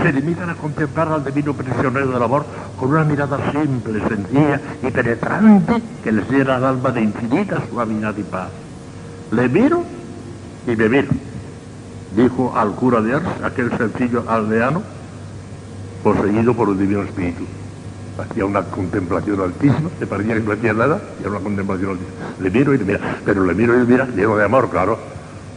Se 0.02 0.12
limitan 0.12 0.48
a 0.48 0.54
contemplar 0.54 1.08
al 1.08 1.24
divino 1.24 1.52
prisionero 1.52 2.06
del 2.06 2.22
amor 2.22 2.46
con 2.78 2.90
una 2.90 3.04
mirada 3.04 3.38
simple, 3.52 4.00
sencilla 4.08 4.60
y 4.82 4.90
penetrante 4.90 5.82
que 6.02 6.12
les 6.12 6.30
llena 6.30 6.56
al 6.56 6.64
alma 6.64 6.90
de 6.90 7.02
infinita 7.02 7.60
suavidad 7.68 8.16
y 8.16 8.22
paz. 8.22 8.48
Le 9.32 9.48
miro 9.48 9.84
y 10.66 10.76
me 10.76 10.88
miro, 10.88 11.08
dijo 12.16 12.54
al 12.56 12.70
cura 12.72 13.02
de 13.02 13.14
Ars, 13.14 13.26
aquel 13.44 13.76
sencillo 13.76 14.24
aldeano, 14.28 14.82
poseído 16.02 16.54
por 16.54 16.68
un 16.68 16.78
divino 16.78 17.02
espíritu 17.02 17.44
hacía 18.22 18.44
una 18.44 18.62
contemplación 18.62 19.40
altísima, 19.40 19.90
le 19.98 20.06
parecía 20.06 20.34
que 20.34 20.40
no 20.40 20.52
hacía 20.52 20.72
nada, 20.72 21.00
y 21.18 21.22
era 21.22 21.30
una 21.30 21.40
contemplación 21.40 21.90
altísima. 21.90 22.16
Le 22.40 22.50
miro 22.50 22.74
y 22.74 22.78
le 22.78 22.84
mira, 22.84 23.00
pero 23.24 23.44
le 23.44 23.54
miro 23.54 23.74
y 23.74 23.78
le 23.78 23.84
mira 23.84 24.06
lleno 24.06 24.36
de 24.36 24.44
amor, 24.44 24.70
claro, 24.70 24.98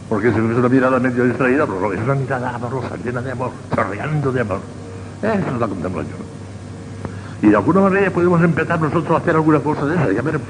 porque 0.08 0.32
si 0.32 0.38
es 0.38 0.42
una 0.42 0.68
mirada 0.68 0.98
medio 0.98 1.24
distraída, 1.24 1.66
pero 1.66 1.92
es 1.92 2.00
una 2.00 2.14
mirada 2.14 2.54
amorosa, 2.54 2.96
llena 3.02 3.22
de 3.22 3.32
amor, 3.32 3.50
chorreando 3.74 4.32
de 4.32 4.40
amor. 4.40 4.60
Esa 5.22 5.34
es 5.34 5.60
la 5.60 5.68
contemplación. 5.68 6.34
Y 7.42 7.48
de 7.48 7.56
alguna 7.56 7.80
manera 7.82 8.10
podemos 8.10 8.42
empezar 8.42 8.80
nosotros 8.80 9.10
a 9.10 9.18
hacer 9.18 9.34
alguna 9.34 9.60
cosa 9.60 9.86
de 9.86 9.94
esa, 9.94 10.12
ya 10.12 10.22
veremos. 10.22 10.48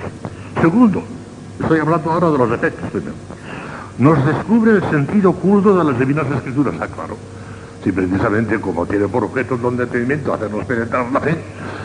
Segundo, 0.60 1.02
estoy 1.60 1.80
hablando 1.80 2.10
ahora 2.10 2.30
de 2.30 2.38
los 2.38 2.52
efectos 2.52 2.90
primero. 2.90 3.14
Nos 3.98 4.26
descubre 4.26 4.72
el 4.72 4.90
sentido 4.90 5.30
oculto 5.30 5.76
de 5.76 5.84
las 5.84 5.98
divinas 5.98 6.26
escrituras, 6.30 6.74
ah, 6.80 6.88
claro 6.88 7.16
si 7.84 7.92
precisamente 7.92 8.58
como 8.60 8.86
tiene 8.86 9.06
por 9.08 9.24
objeto 9.24 9.58
de 9.58 9.68
entendimiento 9.68 10.32
hacernos 10.32 10.64
penetrar 10.64 11.12
la 11.12 11.20
fe, 11.20 11.36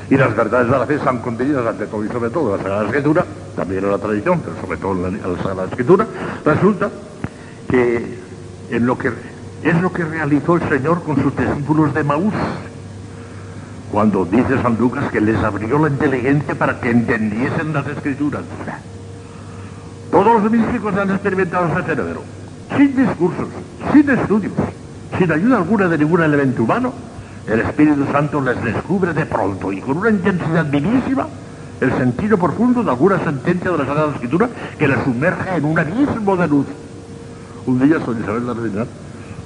y 0.10 0.16
las 0.16 0.34
verdades 0.34 0.72
de 0.72 0.80
la 0.80 0.86
fe 0.88 0.96
están 0.96 1.20
contenidas 1.20 1.68
ante 1.68 1.86
todo 1.88 2.06
y 2.06 2.08
sobre 2.08 2.30
todo 2.30 2.56
en 2.56 2.58
la 2.58 2.64
Sagrada 2.64 2.86
Escritura, 2.86 3.26
también 3.56 3.84
en 3.84 3.92
la 3.92 3.98
tradición, 3.98 4.40
pero 4.40 4.56
sobre 4.62 4.78
todo 4.78 5.08
en 5.08 5.22
la, 5.22 5.44
Sagrada 5.44 5.66
Escritura, 5.66 6.08
resulta 6.46 6.90
que 7.70 8.18
en 8.72 8.86
lo 8.86 8.98
que 8.98 9.12
es 9.62 9.82
lo 9.82 9.92
que 9.92 10.06
realizó 10.06 10.56
el 10.56 10.70
Señor 10.70 11.04
con 11.04 11.22
sus 11.22 11.36
discípulos 11.36 11.94
de 11.94 12.04
Maús, 12.06 12.34
cuando 13.92 14.24
dice 14.24 14.62
San 14.62 14.78
Lucas 14.80 15.12
que 15.12 15.20
les 15.20 15.36
abrió 15.44 15.80
la 15.80 15.90
inteligencia 15.90 16.56
para 16.56 16.80
que 16.80 16.92
entendiesen 16.92 17.74
las 17.74 17.86
escrituras. 17.88 18.44
Todos 20.12 20.42
los 20.42 20.52
místicos 20.52 20.96
han 20.96 21.12
experimentado 21.12 21.68
ese 21.68 21.84
fenómeno. 21.84 22.22
sin 22.78 22.96
discursos, 22.96 23.48
sin 23.92 24.10
estudios, 24.10 24.54
sin 25.18 25.32
ayuda 25.32 25.58
alguna 25.58 25.88
de 25.88 25.98
ningún 25.98 26.22
elemento 26.22 26.64
humano, 26.64 26.94
el 27.48 27.62
Espíritu 27.62 28.06
Santo 28.12 28.42
les 28.42 28.64
descubre 28.64 29.14
de 29.14 29.26
pronto 29.26 29.72
y 29.72 29.82
con 29.82 29.98
una 29.98 30.10
intensidad 30.10 30.66
vivísima 30.70 31.28
el 31.82 31.92
sentido 31.98 32.38
profundo 32.38 32.84
de 32.84 32.90
alguna 32.90 33.24
sentencia 33.24 33.72
de 33.72 33.78
la 33.78 33.86
Sagrada 33.86 34.14
Escritura 34.14 34.50
que 34.78 34.88
les 34.88 35.04
sumerge 35.04 35.56
en 35.56 35.66
un 35.66 35.80
abismo 35.80 36.36
de 36.36 36.48
luz. 36.48 36.66
Un 37.66 37.80
día, 37.80 38.00
San 38.06 38.20
Isabel 38.22 38.46
la 38.46 38.54
Reina 38.54 38.86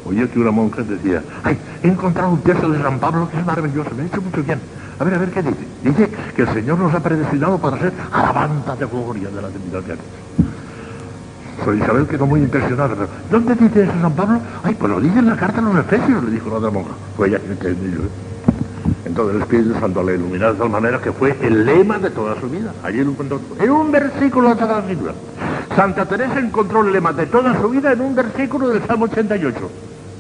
oye 0.05 0.29
que 0.29 0.39
una 0.39 0.51
monja 0.51 0.82
decía, 0.84 1.24
ay, 1.43 1.58
he 1.82 1.88
encontrado 1.88 2.29
un 2.29 2.41
texto 2.41 2.70
de 2.70 2.82
San 2.82 3.00
Pablo 3.00 3.29
que 3.29 3.38
es 3.38 3.46
maravilloso, 3.46 3.91
me 3.96 4.03
ha 4.03 4.05
hecho 4.05 4.22
mucho 4.22 4.43
bien. 4.43 4.60
A 5.00 5.03
ver, 5.03 5.13
a 5.13 5.17
ver 5.17 5.29
qué 5.32 5.41
dice. 5.41 5.67
Dice 5.84 6.10
que 6.36 6.41
el 6.43 6.53
Señor 6.53 6.77
nos 6.79 6.93
ha 6.93 7.00
predestinado 7.00 7.58
para 7.58 7.79
ser 7.79 7.93
alabanza 8.12 8.75
de 8.75 8.86
gloria 8.86 9.29
de 9.29 9.41
la 9.41 9.48
divinidad 9.48 9.82
de 9.82 9.93
Dios. 9.93 10.00
San 11.63 11.77
Isabel 11.77 12.08
quedó 12.08 12.25
muy 12.25 12.41
impresionada, 12.41 12.96
pero 12.96 13.08
¿dónde 13.32 13.55
dice 13.55 13.84
eso 13.84 13.93
San 14.01 14.13
Pablo? 14.13 14.39
Ay, 14.63 14.75
pues 14.75 14.91
lo 14.91 15.00
dice 15.00 15.20
en 15.20 15.27
la 15.27 15.36
carta 15.36 15.60
a 15.60 15.62
los 15.62 15.77
Efesios, 15.77 16.24
le 16.24 16.32
dijo 16.32 16.50
la 16.50 16.55
otra 16.58 16.72
monja. 16.72 16.91
Fue 17.15 17.27
ella 17.27 17.39
que 17.39 17.51
entendió. 17.51 18.01
Entonces 19.05 19.36
el 19.36 19.41
Espíritu 19.43 19.79
Santo 19.79 20.03
le 20.03 20.15
iluminó 20.15 20.51
de 20.51 20.60
tal 20.60 20.70
manera 20.70 21.00
que 21.00 21.12
fue 21.12 21.38
el 21.41 21.65
lema 21.65 22.00
de 22.00 22.10
toda 22.10 22.39
su 22.39 22.50
vida. 22.50 22.74
Allí 22.84 23.00
en 23.00 23.10
un 23.70 23.91
versículo 23.91 24.55
de 24.55 24.65
la 24.65 24.79
Escritura. 24.79 25.13
Santa 25.75 26.05
Teresa 26.05 26.39
encontró 26.39 26.82
el 26.82 26.91
lema 26.91 27.13
de 27.13 27.25
toda 27.25 27.60
su 27.62 27.70
vida 27.70 27.91
en 27.91 28.01
un 28.01 28.15
versículo 28.15 28.70
del 28.70 28.82
Salmo 28.86 29.05
88. 29.05 29.70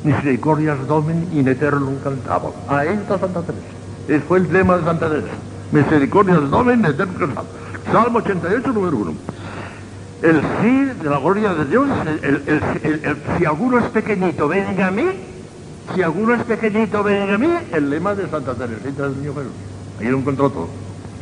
Misericordias 0.03 0.85
Domini 0.87 1.39
in 1.39 1.47
eternum 1.47 1.95
cantabo. 2.03 2.53
Ahí 2.67 2.89
está 2.89 3.17
Santa 3.17 3.41
Teresa. 3.41 3.65
Ese 4.07 4.19
fue 4.21 4.39
el 4.39 4.51
lema 4.51 4.77
de 4.77 4.83
Santa 4.83 5.09
Teresa. 5.09 5.27
Misericordias 5.71 6.49
Domini 6.49 6.79
in 6.81 6.85
eternum 6.85 7.17
cantabo. 7.17 7.47
Salmo 7.91 8.19
88, 8.19 8.73
número 8.73 8.97
1. 8.97 9.13
El 10.23 10.39
sí 10.39 10.85
de 11.03 11.09
la 11.09 11.19
gloria 11.19 11.53
de 11.53 11.65
Dios, 11.65 11.85
si 13.37 13.45
alguno 13.45 13.77
es 13.79 13.85
pequeñito, 13.87 14.47
venga 14.47 14.87
a 14.87 14.91
mí, 14.91 15.03
si 15.93 16.01
alguno 16.01 16.33
es 16.35 16.43
pequeñito, 16.43 17.03
venga 17.03 17.35
a 17.35 17.37
mí, 17.37 17.49
el 17.73 17.89
lema 17.89 18.15
de 18.15 18.29
Santa 18.29 18.53
Teresita 18.55 19.03
del 19.03 19.17
Niño 19.17 19.33
Jesús. 19.33 19.51
Ahí 19.99 20.07
lo 20.07 20.19
encontró 20.19 20.49
todo. 20.49 20.69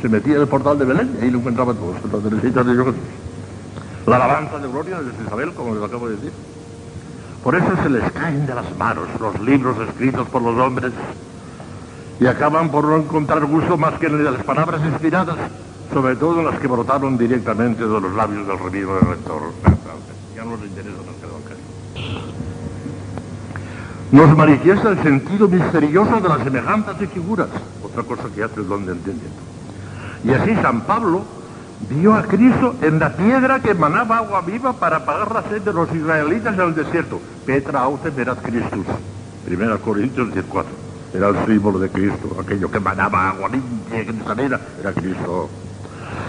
Se 0.00 0.08
metía 0.08 0.36
en 0.36 0.42
el 0.42 0.46
portal 0.46 0.78
de 0.78 0.84
Belén 0.84 1.16
y 1.20 1.24
ahí 1.24 1.30
lo 1.32 1.40
encontraba 1.40 1.74
todo. 1.74 1.94
Santa 2.00 2.28
Teresita 2.28 2.62
del 2.62 2.76
Niño 2.76 2.84
Jesús. 2.84 3.00
La 4.06 4.16
alabanza 4.16 4.58
de 4.58 4.68
gloria 4.68 5.00
de 5.00 5.24
Isabel, 5.26 5.52
como 5.52 5.74
les 5.74 5.82
acabo 5.82 6.08
de 6.08 6.14
decir. 6.14 6.32
Por 7.42 7.56
eso 7.56 7.72
se 7.82 7.90
les 7.90 8.12
caen 8.12 8.46
de 8.46 8.54
las 8.54 8.76
manos 8.78 9.08
los 9.18 9.40
libros 9.40 9.76
escritos 9.88 10.28
por 10.28 10.42
los 10.42 10.56
hombres 10.56 10.92
y 12.20 12.26
acaban 12.26 12.70
por 12.70 12.84
no 12.84 12.98
encontrar 12.98 13.44
gusto 13.46 13.76
más 13.76 13.94
que 13.94 14.06
en 14.06 14.22
las 14.24 14.44
palabras 14.44 14.80
inspiradas, 14.84 15.36
sobre 15.92 16.16
todo 16.16 16.42
las 16.42 16.58
que 16.58 16.66
brotaron 16.66 17.18
directamente 17.18 17.82
de 17.82 18.00
los 18.00 18.14
labios 18.14 18.46
del 18.46 18.58
revivo 18.58 18.94
del 18.94 19.08
rector. 19.08 19.42
Ya 20.34 20.44
no 20.44 20.56
les 20.56 20.66
interesa 20.66 21.02
nos 24.12 24.36
manifiesta 24.36 24.90
el 24.90 25.02
sentido 25.02 25.48
misterioso 25.48 26.20
de 26.20 26.28
las 26.28 26.44
semejanzas 26.44 27.00
y 27.00 27.06
figuras, 27.06 27.48
otra 27.82 28.02
cosa 28.02 28.24
que 28.34 28.42
hace 28.42 28.60
el 28.60 28.68
don 28.68 28.84
de 28.84 28.92
entendimiento. 28.92 29.40
Y 30.22 30.32
así 30.32 30.54
San 30.56 30.82
Pablo 30.82 31.22
vio 31.88 32.12
a 32.12 32.22
Cristo 32.24 32.74
en 32.82 32.98
la 32.98 33.16
piedra 33.16 33.60
que 33.60 33.70
emanaba 33.70 34.18
agua 34.18 34.42
viva 34.42 34.74
para 34.74 34.98
apagar 34.98 35.32
la 35.32 35.42
sed 35.44 35.62
de 35.62 35.72
los 35.72 35.90
israelitas 35.94 36.52
en 36.52 36.60
el 36.60 36.74
desierto. 36.74 37.22
Petra 37.46 37.80
autem 37.80 38.14
verat 38.14 38.42
Christus. 38.42 38.84
Primera 39.46 39.78
Corintios 39.78 40.28
14. 40.28 40.68
Era 41.14 41.28
el 41.30 41.46
símbolo 41.46 41.78
de 41.78 41.88
Cristo, 41.88 42.36
aquello 42.38 42.70
que 42.70 42.76
emanaba 42.76 43.30
agua 43.30 43.48
limpia, 43.48 44.04
que 44.04 44.24
sanera, 44.26 44.60
era 44.78 44.92
Cristo. 44.92 45.48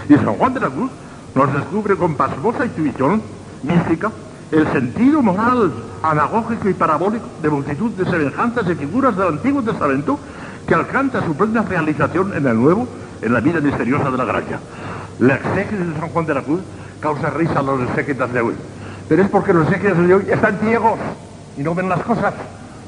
Y 0.08 0.14
San 0.14 0.34
Juan 0.34 0.54
de 0.54 0.60
la 0.60 0.68
Cruz 0.68 0.90
nos 1.34 1.52
descubre 1.52 1.96
con 1.96 2.14
pasmosa 2.14 2.64
intuición 2.64 3.22
mística 3.62 4.10
el 4.52 4.70
sentido 4.72 5.22
moral, 5.22 5.72
anagógico 6.02 6.68
y 6.68 6.74
parabólico 6.74 7.26
de 7.42 7.50
multitud 7.50 7.90
de 7.92 8.04
semejanzas 8.04 8.68
y 8.68 8.74
figuras 8.74 9.16
del 9.16 9.28
Antiguo 9.28 9.62
Testamento 9.62 10.18
que 10.66 10.74
alcanza 10.74 11.24
su 11.24 11.34
plena 11.34 11.62
realización 11.62 12.34
en 12.36 12.46
el 12.46 12.56
Nuevo, 12.60 12.86
en 13.22 13.32
la 13.32 13.40
vida 13.40 13.60
misteriosa 13.60 14.10
de 14.10 14.18
la 14.18 14.24
gracia. 14.24 14.60
La 15.18 15.34
exégesis 15.34 15.94
de 15.94 15.98
San 15.98 16.08
Juan 16.10 16.26
de 16.26 16.34
la 16.34 16.42
Cruz 16.42 16.60
causa 17.00 17.30
risa 17.30 17.58
a 17.58 17.62
los 17.62 17.80
exégetas 17.82 18.32
de 18.32 18.40
hoy, 18.40 18.54
pero 19.08 19.22
es 19.22 19.28
porque 19.28 19.52
los 19.52 19.66
exégetas 19.68 20.06
de 20.06 20.14
hoy 20.14 20.26
están 20.30 20.58
ciegos 20.58 20.98
y 21.56 21.62
no 21.62 21.74
ven 21.74 21.88
las 21.88 22.02
cosas, 22.02 22.34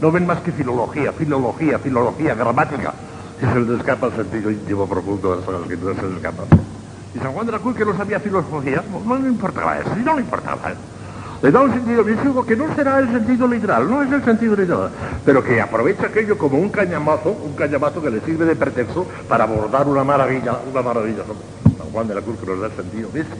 no 0.01 0.13
ven 0.13 0.27
más 0.27 0.41
que 0.41 0.53
filología, 0.53 1.13
filología, 1.13 1.79
filología, 1.79 2.35
gramática, 2.35 2.95
y 3.41 3.53
se 3.53 3.61
les 3.61 3.81
escapa 3.81 4.07
el 4.07 4.13
sentido 4.15 4.51
íntimo 4.51 4.87
profundo 4.87 5.37
de 5.37 5.53
las 5.53 5.61
escrituras, 5.63 5.97
se 5.97 6.03
les 6.03 6.17
escapa. 6.17 6.45
Y 7.15 7.19
San 7.19 7.33
Juan 7.33 7.47
de 7.47 7.53
la 7.53 7.59
Cruz, 7.59 7.77
que 7.77 7.85
no 7.85 7.97
sabía 7.97 8.21
filología, 8.21 8.83
no, 9.07 9.17
le 9.17 9.29
importaba 9.29 9.79
eso, 9.79 9.95
no 9.97 10.15
le 10.17 10.23
importaba 10.23 10.73
le 11.43 11.51
da 11.51 11.61
un 11.61 11.73
sentido 11.73 12.03
místico 12.03 12.47
que 12.47 12.57
no 12.57 12.75
será 12.75 12.99
el 12.99 13.13
sentido 13.13 13.47
literal, 13.47 13.89
no 13.91 14.03
es 14.03 14.11
el 14.11 14.25
sentido 14.25 14.57
literal, 14.57 14.91
pero 15.25 15.45
que 15.45 15.61
aprovecha 15.61 16.07
aquello 16.07 16.39
como 16.39 16.59
un 16.59 16.71
cañamazo, 16.71 17.31
un 17.31 17.53
cañamazo 17.55 18.03
que 18.03 18.11
le 18.11 18.21
sirve 18.21 18.47
de 18.47 18.57
pretexto 18.57 19.07
para 19.29 19.45
abordar 19.45 19.87
una 19.87 20.03
maravilla, 20.03 20.59
una 20.71 20.83
maravilla. 20.83 21.25
San 21.79 21.91
Juan 21.93 22.09
de 22.09 22.15
la 22.15 22.23
Cruz 22.23 22.39
que 22.41 22.47
nos 22.47 22.61
da 22.61 22.67
el 22.67 22.73
sentido 22.73 23.11
místico. 23.13 23.37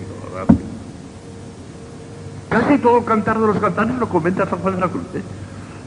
Casi 2.49 2.79
todo 2.79 2.99
el 2.99 3.05
cantar 3.05 3.39
de 3.39 3.47
los 3.47 3.59
cantantes 3.59 3.99
lo 3.99 4.09
comenta 4.09 4.47
San 4.47 4.59
Juan 4.61 4.75
de 4.75 4.81
la 4.81 4.89
Cruz. 4.89 5.05
¿eh? 5.15 5.23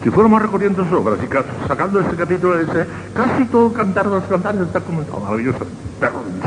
Si 0.04 0.10
fuéramos 0.10 0.42
recorriendo 0.42 0.84
sus 0.84 0.94
obras 0.94 1.20
y 1.24 1.68
sacando 1.68 2.00
este 2.00 2.16
capítulo 2.16 2.58
de 2.58 2.64
ese, 2.64 2.86
casi 3.14 3.46
todo 3.46 3.72
cantar 3.72 4.10
de 4.10 4.16
los 4.16 4.24
cantantes 4.26 4.68
está 4.68 4.80
comentado 4.82 5.20
maravilloso, 5.20 5.66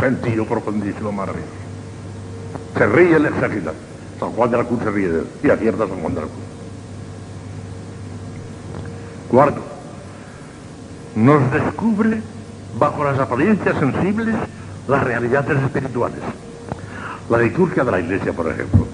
sentido 0.02 0.44
profundísimo, 0.44 1.12
maravilloso. 1.12 1.52
Se 2.76 2.86
ríe 2.86 3.16
el 3.16 3.26
exagerado. 3.26 3.74
San 4.18 4.30
Juan 4.30 4.50
de 4.50 4.56
la 4.56 4.64
Cruz 4.64 4.80
se 4.82 4.90
ríe 4.90 5.08
de 5.08 5.18
él 5.20 5.26
y 5.44 5.50
acierta 5.50 5.86
San 5.86 6.00
Juan 6.00 6.14
de 6.14 6.20
la 6.22 6.26
Cruz. 6.26 6.42
Cuarto, 9.28 9.62
nos 11.14 11.52
descubre 11.52 12.20
bajo 12.78 13.04
las 13.04 13.18
apariencias 13.20 13.78
sensibles 13.78 14.34
las 14.88 15.04
realidades 15.04 15.62
espirituales. 15.62 16.18
La 17.30 17.38
liturgia 17.38 17.84
de 17.84 17.90
la 17.92 18.00
iglesia, 18.00 18.32
por 18.32 18.50
ejemplo. 18.50 18.86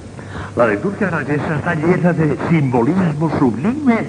La 0.57 0.67
liturgia 0.67 1.07
de 1.07 1.17
la 1.17 1.23
iglesia 1.23 1.57
está 1.57 1.75
llena 1.75 2.13
de 2.13 2.37
simbolismos 2.51 3.33
sublimes 3.39 4.05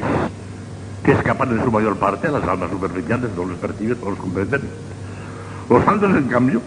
que 1.04 1.14
escapan 1.14 1.52
en 1.52 1.64
su 1.64 1.72
mayor 1.72 1.96
parte 1.96 2.28
a 2.28 2.32
las 2.32 2.44
almas 2.44 2.70
superficiales, 2.70 3.30
no 3.38 3.46
los 3.46 3.58
perciben, 3.58 3.98
no 4.04 4.10
los 4.10 4.20
comprenden. 4.20 4.62
Los 5.70 5.86
santos, 5.86 6.10
en 6.16 6.28
cambio, 6.28 6.62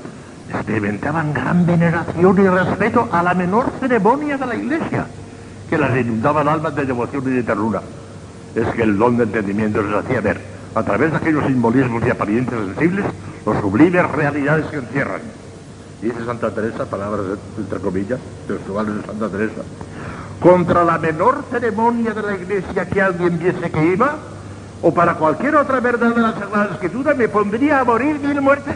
experimentaban 0.54 1.32
gran 1.32 1.66
veneración 1.66 2.38
y 2.38 2.49
respeto 2.49 3.09
a 3.11 3.23
la 3.23 3.35
menor 3.35 3.66
ceremonia 3.80 4.37
de 4.37 4.47
la 4.47 4.54
iglesia, 4.54 5.06
que 5.68 5.78
las 5.78 5.97
inundaban 5.99 6.49
almas 6.49 6.75
de 6.75 6.85
devoción 6.85 7.25
y 7.26 7.30
de 7.30 7.42
ternura. 7.42 7.82
Es 8.54 8.66
que 8.68 8.82
el 8.82 8.99
don 8.99 9.16
de 9.16 9.25
entendimiento 9.25 9.82
les 9.82 9.94
hacía 9.94 10.21
ver, 10.21 10.40
a 10.75 10.82
través 10.82 11.11
de 11.11 11.16
aquellos 11.16 11.47
simbolismos 11.47 12.02
y 12.06 12.11
apariencias 12.11 12.61
sensibles, 12.66 13.06
los 13.44 13.61
sublimes 13.61 14.11
realidades 14.11 14.66
que 14.66 14.76
encierran. 14.76 15.21
Dice 16.00 16.25
Santa 16.25 16.50
Teresa, 16.50 16.85
palabras 16.85 17.38
entre 17.56 17.78
comillas, 17.78 18.21
textuales 18.47 18.97
de 18.97 19.02
Santa 19.02 19.28
Teresa, 19.28 19.62
contra 20.40 20.85
la 20.85 20.99
menor 20.99 21.44
ceremonia 21.50 22.12
de 22.12 22.23
la 22.23 22.35
iglesia 22.35 22.88
que 22.88 23.00
alguien 23.00 23.38
viese 23.38 23.71
que 23.71 23.85
iba, 23.85 24.16
o 24.82 24.92
para 24.92 25.14
cualquier 25.14 25.54
otra 25.54 25.78
verdad 25.78 26.14
de 26.14 26.21
la 26.21 26.32
Sagrada 26.32 26.71
Escritura, 26.73 27.14
me 27.14 27.28
pondría 27.28 27.80
a 27.80 27.85
morir 27.85 28.18
mil 28.18 28.40
muertes. 28.40 28.75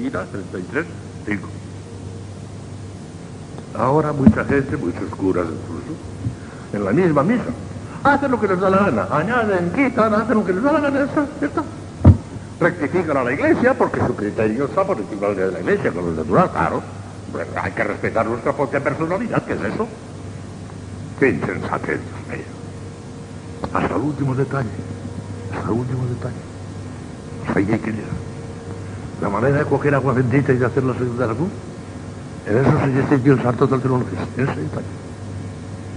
Vida 0.00 0.24
33, 0.24 0.86
5. 1.26 1.48
Ahora 3.78 4.12
mucha 4.12 4.44
gente, 4.46 4.74
muchos 4.78 5.14
curas 5.14 5.44
incluso, 5.44 5.92
en 6.72 6.84
la 6.86 6.90
misma 6.92 7.22
misa, 7.22 7.52
hacen 8.02 8.30
lo 8.30 8.40
que 8.40 8.48
les 8.48 8.58
da 8.58 8.70
la 8.70 8.78
gana, 8.78 9.06
añaden, 9.10 9.70
quitan, 9.72 10.14
hacen 10.14 10.38
lo 10.38 10.44
que 10.46 10.54
les 10.54 10.62
da 10.62 10.72
la 10.72 10.80
gana, 10.80 11.00
eso, 11.00 11.28
esto. 11.42 11.64
Rectifican 12.60 13.16
a 13.18 13.24
la 13.24 13.32
iglesia 13.32 13.74
porque 13.74 14.00
su 14.06 14.16
criterio 14.16 14.64
está 14.64 14.84
por 14.84 14.96
encima 14.98 15.28
de 15.28 15.52
la 15.52 15.60
iglesia, 15.60 15.92
con 15.92 16.06
lo 16.06 16.12
natural, 16.12 16.50
claro. 16.50 16.82
Hay 17.62 17.72
que 17.72 17.84
respetar 17.84 18.26
nuestra 18.26 18.54
propia 18.54 18.82
personalidad, 18.82 19.44
¿qué 19.44 19.52
es 19.52 19.60
eso? 19.60 19.86
Qué 21.18 21.28
insensatez. 21.28 22.00
Hasta 23.74 23.94
el 23.94 24.00
último 24.00 24.34
detalle, 24.34 24.70
hasta 25.52 25.70
el 25.70 25.78
último 25.78 26.06
detalle. 26.06 26.50
Que 27.52 27.60
llegar. 27.66 28.29
La 29.20 29.28
manera 29.28 29.58
de 29.58 29.64
coger 29.64 29.94
agua 29.94 30.14
bendita 30.14 30.52
y 30.52 30.56
de 30.56 30.66
hacer 30.66 30.82
la 30.82 30.94
segunda 30.94 31.26
de 31.26 31.32
la 31.32 31.36
cruz, 31.36 31.50
en 32.46 32.56
eso 32.56 32.80
se 32.80 32.86
distinguió 32.88 33.32
el 33.34 33.42
santo 33.42 33.66
del 33.66 33.80
trono 33.80 34.04
en 34.36 34.48
ese 34.48 34.60
detalle. 34.60 34.86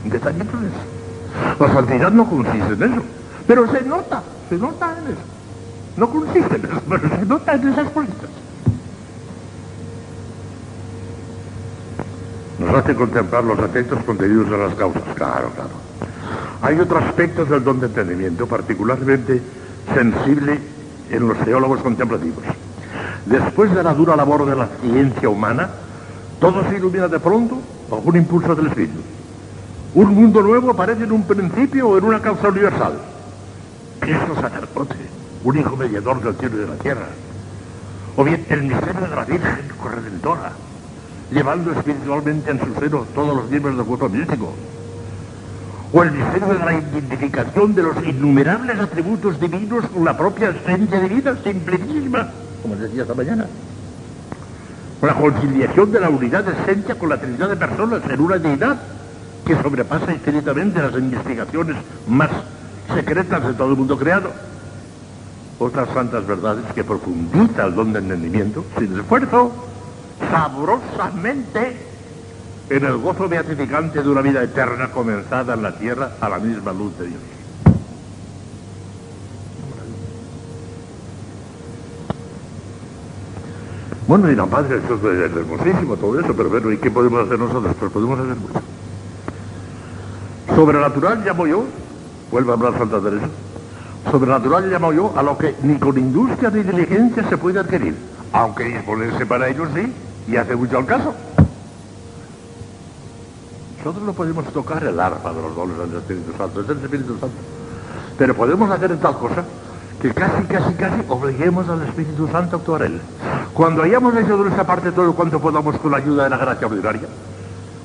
Un 0.03 0.09
detallito 0.09 0.57
de 0.57 0.67
eso. 0.67 1.57
La 1.59 1.73
santidad 1.73 2.11
no 2.11 2.29
consiste 2.29 2.73
en 2.73 2.83
eso, 2.83 3.01
pero 3.47 3.71
se 3.71 3.81
nota, 3.83 4.23
se 4.49 4.57
nota 4.57 4.97
en 4.97 5.13
eso. 5.13 5.21
No 5.95 6.09
consiste 6.09 6.55
en 6.55 6.65
eso, 6.65 6.81
pero 6.89 7.09
se 7.09 7.25
nota 7.25 7.53
en 7.53 7.67
esas 7.69 7.89
cositas. 7.91 8.29
Nos 12.59 12.75
hace 12.75 12.95
contemplar 12.95 13.43
los 13.43 13.59
efectos 13.59 14.03
contenidos 14.03 14.47
en 14.47 14.59
las 14.59 14.75
causas, 14.75 15.01
claro, 15.15 15.49
claro. 15.55 15.71
Hay 16.61 16.79
otro 16.79 16.97
aspecto 16.97 17.45
del 17.45 17.63
don 17.63 17.79
de 17.79 17.87
entendimiento 17.87 18.47
particularmente 18.47 19.41
sensible 19.93 20.59
en 21.09 21.27
los 21.27 21.37
teólogos 21.39 21.81
contemplativos. 21.81 22.43
Después 23.25 23.73
de 23.73 23.83
la 23.83 23.93
dura 23.93 24.15
labor 24.15 24.45
de 24.45 24.55
la 24.55 24.67
ciencia 24.81 25.29
humana, 25.29 25.69
todo 26.39 26.63
se 26.69 26.75
ilumina 26.75 27.07
de 27.07 27.19
pronto 27.19 27.57
bajo 27.89 28.03
un 28.03 28.17
impulso 28.17 28.53
del 28.53 28.67
espíritu. 28.67 28.99
Un 29.95 30.13
mundo 30.13 30.41
nuevo 30.41 30.71
aparece 30.71 31.03
en 31.03 31.11
un 31.11 31.23
principio 31.23 31.87
o 31.87 31.97
en 31.97 32.03
una 32.03 32.21
causa 32.21 32.49
universal. 32.49 32.99
Cristo 33.99 34.35
sacerdote, 34.35 34.95
un 35.43 35.57
hijo 35.57 35.77
mediador 35.77 36.21
del 36.21 36.35
cielo 36.35 36.57
y 36.57 36.59
de 36.59 36.67
la 36.67 36.75
tierra. 36.75 37.07
O 38.17 38.23
bien 38.23 38.45
el 38.49 38.63
misterio 38.63 39.07
de 39.07 39.15
la 39.15 39.23
Virgen 39.23 39.67
corredentora, 39.81 40.51
llevando 41.31 41.71
espiritualmente 41.71 42.51
en 42.51 42.59
su 42.59 42.79
seno 42.79 43.05
todos 43.15 43.35
los 43.35 43.49
miembros 43.49 43.77
del 43.77 43.85
cuerpo 43.85 44.09
místico. 44.09 44.53
O 45.93 46.03
el 46.03 46.11
misterio 46.11 46.47
de 46.47 46.59
la 46.59 46.73
identificación 46.73 47.73
de 47.73 47.83
los 47.83 48.03
innumerables 48.03 48.79
atributos 48.79 49.39
divinos 49.39 49.85
con 49.93 50.03
la 50.03 50.17
propia 50.17 50.49
esencia 50.49 50.99
divina, 50.99 51.37
simplísima, 51.43 52.29
como 52.63 52.75
decía 52.77 53.03
esta 53.03 53.13
mañana. 53.13 53.45
La 55.01 55.13
conciliación 55.15 55.91
de 55.91 55.99
la 55.99 56.09
unidad 56.09 56.45
de 56.45 56.53
esencia 56.53 56.95
con 56.95 57.09
la 57.09 57.19
trinidad 57.19 57.49
de 57.49 57.57
personas 57.57 58.01
en 58.09 58.21
una 58.21 58.37
deidad 58.37 58.77
que 59.45 59.61
sobrepasa 59.61 60.13
infinitamente 60.13 60.81
las 60.81 60.93
investigaciones 60.93 61.75
más 62.07 62.29
secretas 62.95 63.45
de 63.45 63.53
todo 63.53 63.69
el 63.69 63.77
mundo 63.77 63.97
creado. 63.97 64.31
Otras 65.59 65.89
santas 65.89 66.25
verdades 66.25 66.63
que 66.73 66.85
profundiza 66.85 67.65
el 67.65 67.75
don 67.75 67.91
de 67.91 67.99
entendimiento, 67.99 68.65
sin 68.79 68.97
esfuerzo, 68.97 69.51
sabrosamente, 70.31 71.77
en 72.69 72.85
el 72.85 72.97
gozo 72.97 73.27
beatificante 73.27 74.01
de 74.01 74.09
una 74.09 74.21
vida 74.21 74.41
eterna 74.41 74.89
comenzada 74.89 75.53
en 75.53 75.63
la 75.63 75.75
tierra 75.75 76.13
a 76.21 76.29
la 76.29 76.39
misma 76.39 76.71
luz 76.71 76.97
de 76.97 77.07
Dios. 77.07 77.21
Bueno, 84.05 84.29
y 84.29 84.35
la 84.35 84.45
Padre, 84.45 84.81
eso 84.83 84.95
es 84.95 85.31
hermosísimo 85.31 85.95
todo 85.95 86.19
eso, 86.19 86.33
pero 86.35 86.49
bueno, 86.49 86.71
¿y 86.71 86.77
qué 86.77 86.91
podemos 86.91 87.25
hacer 87.25 87.39
nosotros? 87.39 87.73
Pues 87.79 87.91
podemos 87.91 88.19
hacer 88.19 88.35
mucho. 88.35 88.61
Sobrenatural 90.53 91.23
llamo 91.25 91.47
yo, 91.47 91.63
vuelve 92.29 92.51
a 92.51 92.53
hablar 92.53 92.77
Santa 92.77 92.99
Teresa, 92.99 93.27
sobrenatural 94.11 94.69
llamo 94.69 94.91
yo 94.91 95.13
a 95.15 95.23
lo 95.23 95.37
que 95.37 95.55
ni 95.63 95.79
con 95.79 95.97
industria 95.97 96.49
ni 96.49 96.63
diligencia 96.63 97.27
se 97.29 97.37
puede 97.37 97.59
adquirir, 97.59 97.95
aunque 98.33 98.65
disponerse 98.65 99.25
para 99.25 99.47
ello 99.47 99.67
sí, 99.73 99.93
y 100.27 100.35
hace 100.35 100.55
mucho 100.55 100.77
al 100.77 100.85
caso. 100.85 101.13
Nosotros 103.77 104.05
no 104.05 104.13
podemos 104.13 104.45
tocar 104.51 104.83
el 104.83 104.99
arpa 104.99 105.31
de 105.31 105.41
los 105.41 105.55
dones 105.55 105.77
del 105.77 105.97
Espíritu 105.97 106.33
Santo, 106.37 106.61
es 106.61 106.69
el 106.69 106.77
Espíritu 106.77 107.13
Santo. 107.19 107.35
Pero 108.17 108.35
podemos 108.35 108.69
hacer 108.69 108.97
tal 108.97 109.17
cosa 109.17 109.43
que 110.01 110.13
casi, 110.13 110.43
casi, 110.43 110.73
casi 110.73 111.01
obliguemos 111.07 111.67
al 111.69 111.83
Espíritu 111.83 112.27
Santo 112.27 112.57
a 112.57 112.59
actuar 112.59 112.83
él. 112.83 113.01
Cuando 113.53 113.83
hayamos 113.83 114.15
hecho 114.15 114.35
de 114.35 114.43
nuestra 114.45 114.63
parte 114.63 114.91
todo 114.91 115.13
cuanto 115.13 115.39
podamos 115.39 115.77
con 115.77 115.91
la 115.91 115.97
ayuda 115.97 116.23
de 116.23 116.29
la 116.31 116.37
gracia 116.37 116.65
ordinaria, 116.65 117.07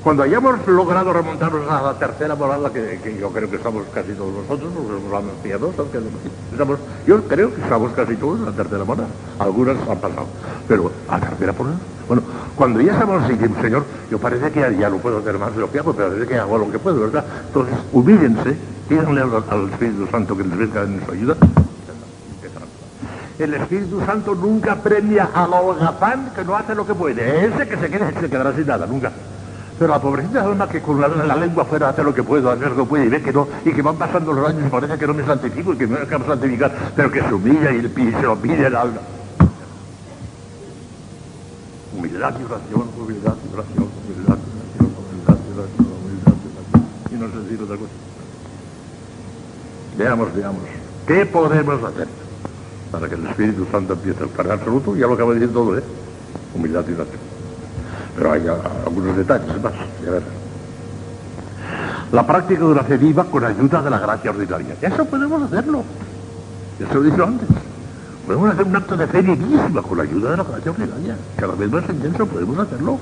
cuando 0.03 0.23
hayamos 0.23 0.67
logrado 0.67 1.13
remontarnos 1.13 1.71
a 1.71 1.83
la 1.83 1.99
tercera 1.99 2.35
morada, 2.35 2.73
que, 2.73 3.19
yo 3.21 3.29
creo 3.29 3.51
que 3.51 3.57
estamos 3.57 3.85
casi 3.93 4.13
todos 4.13 4.33
nosotros, 4.33 4.73
los 4.73 5.23
piadosos, 5.43 5.89
que 5.89 5.99
estamos, 6.53 6.79
yo 7.07 7.23
creo 7.25 7.55
que 7.55 7.61
estamos 7.61 7.93
casi 7.93 8.17
todos 8.17 8.39
en 8.39 8.47
la 8.47 8.53
tercera 8.53 8.83
morada. 8.85 9.09
Algunas 9.39 9.77
han 9.87 9.99
pasado, 9.99 10.27
pero 10.67 10.91
a 11.07 11.19
la 11.19 11.27
tercera 11.29 11.53
morada. 11.53 11.77
Bueno, 12.07 12.23
cuando 12.57 12.81
ya 12.81 12.93
estamos 12.93 13.23
así, 13.25 13.37
Señor, 13.61 13.85
yo 14.11 14.19
parece 14.19 14.51
que 14.51 14.61
ya, 14.79 14.89
no 14.89 14.97
puedo 14.97 15.19
hacer 15.19 15.39
más 15.39 15.55
de 15.55 15.61
lo 15.61 15.71
que 15.71 15.81
hago, 15.81 15.93
pero 15.93 16.09
parece 16.09 16.27
que 16.27 16.39
hago 16.39 16.57
lo 16.57 16.71
que 16.71 16.79
puedo, 16.79 17.01
¿verdad? 17.01 17.27
Entonces, 17.49 17.75
humíllense, 17.93 18.57
pídanle 18.89 19.21
al, 19.21 19.45
al 19.51 19.69
Espíritu 19.69 20.07
Santo 20.11 20.35
que 20.35 20.45
les 20.45 20.57
venga 20.57 20.83
en 20.85 21.05
su 21.05 21.13
ayuda 21.13 21.37
el 23.39 23.55
Espíritu 23.55 24.01
Santo 24.05 24.35
nunca 24.35 24.77
premia 24.77 25.31
al 25.33 25.53
holgazán 25.53 26.33
que 26.35 26.45
no 26.45 26.57
hace 26.57 26.75
lo 26.75 26.87
que 26.87 26.95
puede. 26.95 27.47
Ese 27.47 27.69
que 27.69 27.77
se, 27.77 27.89
quede, 27.89 28.13
se 28.21 28.29
quedará 28.29 28.53
sin 28.53 28.67
nada, 28.67 28.87
nunca. 28.87 29.13
Pero 29.79 29.93
la 29.93 30.01
pobrecita 30.01 30.43
alma 30.43 30.69
que 30.69 30.83
con 30.83 31.01
la, 31.01 31.37
lengua 31.37 31.65
fuera 31.65 31.91
hace 31.91 32.03
lo 32.03 32.13
que 32.13 32.25
puede, 32.25 32.51
hacer 32.51 32.71
lo 32.71 32.83
que 32.83 32.89
puede 32.89 33.07
y 33.07 33.09
ve 33.09 33.23
que 33.23 33.33
no, 33.33 33.47
y 33.65 33.71
que 33.71 33.81
van 33.81 33.95
pasando 33.95 34.33
los 34.33 34.49
años 34.49 34.65
y 34.67 34.71
parece 34.71 34.99
que 34.99 35.07
no 35.07 35.15
me 35.15 35.25
santifico 35.25 35.73
y 35.73 35.77
que 35.77 35.87
me 35.87 35.99
acabo 35.99 36.27
santificar, 36.27 36.75
pero 36.97 37.13
que 37.13 37.23
se 37.23 37.33
humilla 37.33 37.71
y, 37.71 37.83
se 37.83 38.23
lo 38.23 38.37
pide 38.37 38.67
el 38.67 38.75
alma. 38.75 38.99
Humildad 41.97 42.35
y 42.41 42.45
oración, 42.45 42.89
humildad 42.99 43.35
y 43.49 43.55
oración, 43.55 43.89
humildad 44.09 44.39
y 44.39 44.59
oración, 44.59 44.91
humildad 44.99 45.39
y 45.39 45.59
oración, 45.59 45.87
humildad 46.03 46.35
y 46.43 46.49
oración. 46.59 46.89
Y 47.13 47.15
no 47.15 47.31
sé 47.31 47.39
decir 47.45 47.63
otra 47.63 47.77
cosa. 47.77 47.93
Veamos, 49.97 50.35
veamos. 50.35 50.63
¿Qué 51.07 51.25
podemos 51.25 51.85
hacer? 51.85 52.09
Para 52.91 53.09
que 53.09 53.15
el 53.15 53.27
Espíritu 53.27 53.67
Santo 53.71 53.93
empiece 53.95 54.23
a 54.23 54.27
actuar 54.27 54.53
absoluto, 54.53 54.97
ya 54.97 55.07
lo 55.07 55.15
acabo 55.15 55.33
de 55.33 55.41
decir 55.41 55.55
todo, 55.55 55.77
¿eh? 55.77 55.83
Humildad 56.55 56.85
y 56.89 56.93
oración. 56.93 57.21
Pero 58.17 58.33
hay 58.33 58.43
algunos 58.49 59.17
detalles 59.17 59.63
más, 59.63 59.73
ya 60.05 60.11
verás. 60.11 60.29
La 62.13 62.27
práctica 62.27 62.61
de 62.61 62.67
una 62.67 62.83
fe 62.83 62.97
viva 62.97 63.25
con 63.25 63.45
ayuda 63.45 63.83
de 63.83 63.91
la 63.91 63.99
gracia 63.99 64.31
ordinaria. 64.31 64.75
Eso 64.81 65.05
podemos 65.05 65.43
hacerlo. 65.43 65.85
Eso 66.81 66.95
lo 66.95 67.03
dicho 67.03 67.25
antes. 67.25 67.49
Podemos 68.27 68.51
hacer 68.51 68.65
un 68.65 68.77
acto 68.77 68.97
de 68.97 69.07
fe 69.07 69.23
vivísima 69.23 69.83
con 69.83 69.99
la 69.99 70.05
ayuda 70.05 70.31
de 70.31 70.37
la 70.39 70.45
gracia 70.45 70.71
ordinaria. 70.71 71.17
Cada 71.37 71.55
vez 71.55 71.71
más 71.71 71.85
intenso 71.89 72.27
podemos 72.27 72.59
hacerlo. 72.59 72.99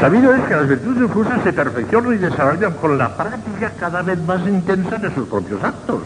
Sabido 0.00 0.34
es 0.34 0.44
que 0.44 0.56
las 0.56 0.68
virtudes 0.68 1.02
infusas 1.02 1.42
se 1.44 1.52
perfeccionan 1.52 2.14
y 2.14 2.18
desarrollan 2.18 2.72
con 2.74 2.96
la 2.98 3.16
práctica 3.16 3.72
cada 3.78 4.02
vez 4.02 4.18
más 4.24 4.40
intensa 4.48 4.96
de 4.96 5.14
sus 5.14 5.28
propios 5.28 5.62
actos. 5.62 6.02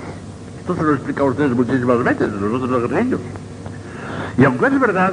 Esto 0.64 0.76
se 0.76 0.82
lo 0.82 0.92
he 0.92 0.94
explicado 0.94 1.28
a 1.28 1.30
ustedes 1.32 1.54
muchísimas 1.54 2.02
veces, 2.02 2.32
nosotros 2.32 2.70
los 2.70 2.90
guerrillos. 2.90 3.20
Y 4.38 4.44
aunque 4.46 4.64
es 4.64 4.80
verdad 4.80 5.12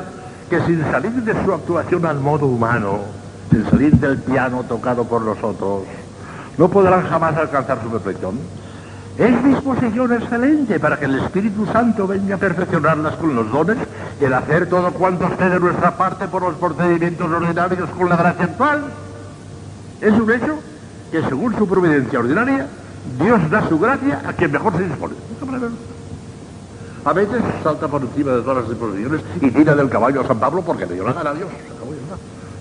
que 0.50 0.62
sin 0.62 0.82
salir 0.84 1.12
de 1.12 1.44
su 1.44 1.52
actuación 1.52 2.06
al 2.06 2.22
modo 2.22 2.46
humano, 2.46 3.00
sin 3.52 3.70
salir 3.70 3.92
del 3.96 4.18
piano 4.20 4.64
tocado 4.64 5.04
por 5.04 5.24
los 5.24 5.44
otros, 5.44 5.82
no 6.58 6.70
podrán 6.70 7.06
jamás 7.06 7.36
alcanzar 7.36 7.84
su 7.84 7.90
perfección, 7.90 8.40
es 9.18 9.44
disposición 9.44 10.14
excelente 10.14 10.80
para 10.80 10.98
que 10.98 11.04
el 11.04 11.20
Espíritu 11.20 11.66
Santo 11.66 12.08
venga 12.08 12.36
a 12.36 12.38
perfeccionarlas 12.38 13.18
con 13.18 13.36
los 13.36 13.52
dones 13.52 13.76
y 14.22 14.24
el 14.24 14.34
hacer 14.34 14.70
todo 14.70 14.90
cuanto 14.94 15.26
esté 15.26 15.50
de 15.50 15.60
nuestra 15.60 15.98
parte 15.98 16.30
por 16.30 16.44
los 16.44 16.56
procedimientos 16.56 17.30
ordinarios 17.30 17.90
con 17.90 18.08
la 18.08 18.16
gracia 18.16 18.46
actual. 18.46 18.86
Es 20.00 20.14
un 20.14 20.32
hecho 20.32 20.60
que 21.12 21.22
según 21.24 21.58
su 21.58 21.68
providencia 21.68 22.20
ordinaria 22.20 22.68
Dios 23.20 23.50
da 23.50 23.68
su 23.68 23.80
gracia 23.80 24.22
a 24.26 24.34
quien 24.34 24.52
mejor 24.52 24.78
se 24.78 24.84
dispone. 24.84 25.16
A 27.04 27.14
veces 27.14 27.42
salta 27.64 27.88
por 27.88 28.02
encima 28.04 28.32
de 28.32 28.42
todas 28.42 28.58
las 28.58 28.70
disposiciones 28.70 29.22
y 29.42 29.50
tira 29.50 29.76
del 29.76 29.90
caballo 29.90 30.22
a 30.22 30.28
San 30.28 30.40
Pablo 30.40 30.62
porque 30.62 30.86
le 30.86 30.94
dio 30.94 31.04
la 31.04 31.14
gana 31.14 31.32
a 31.32 31.34
Dios. 31.34 31.50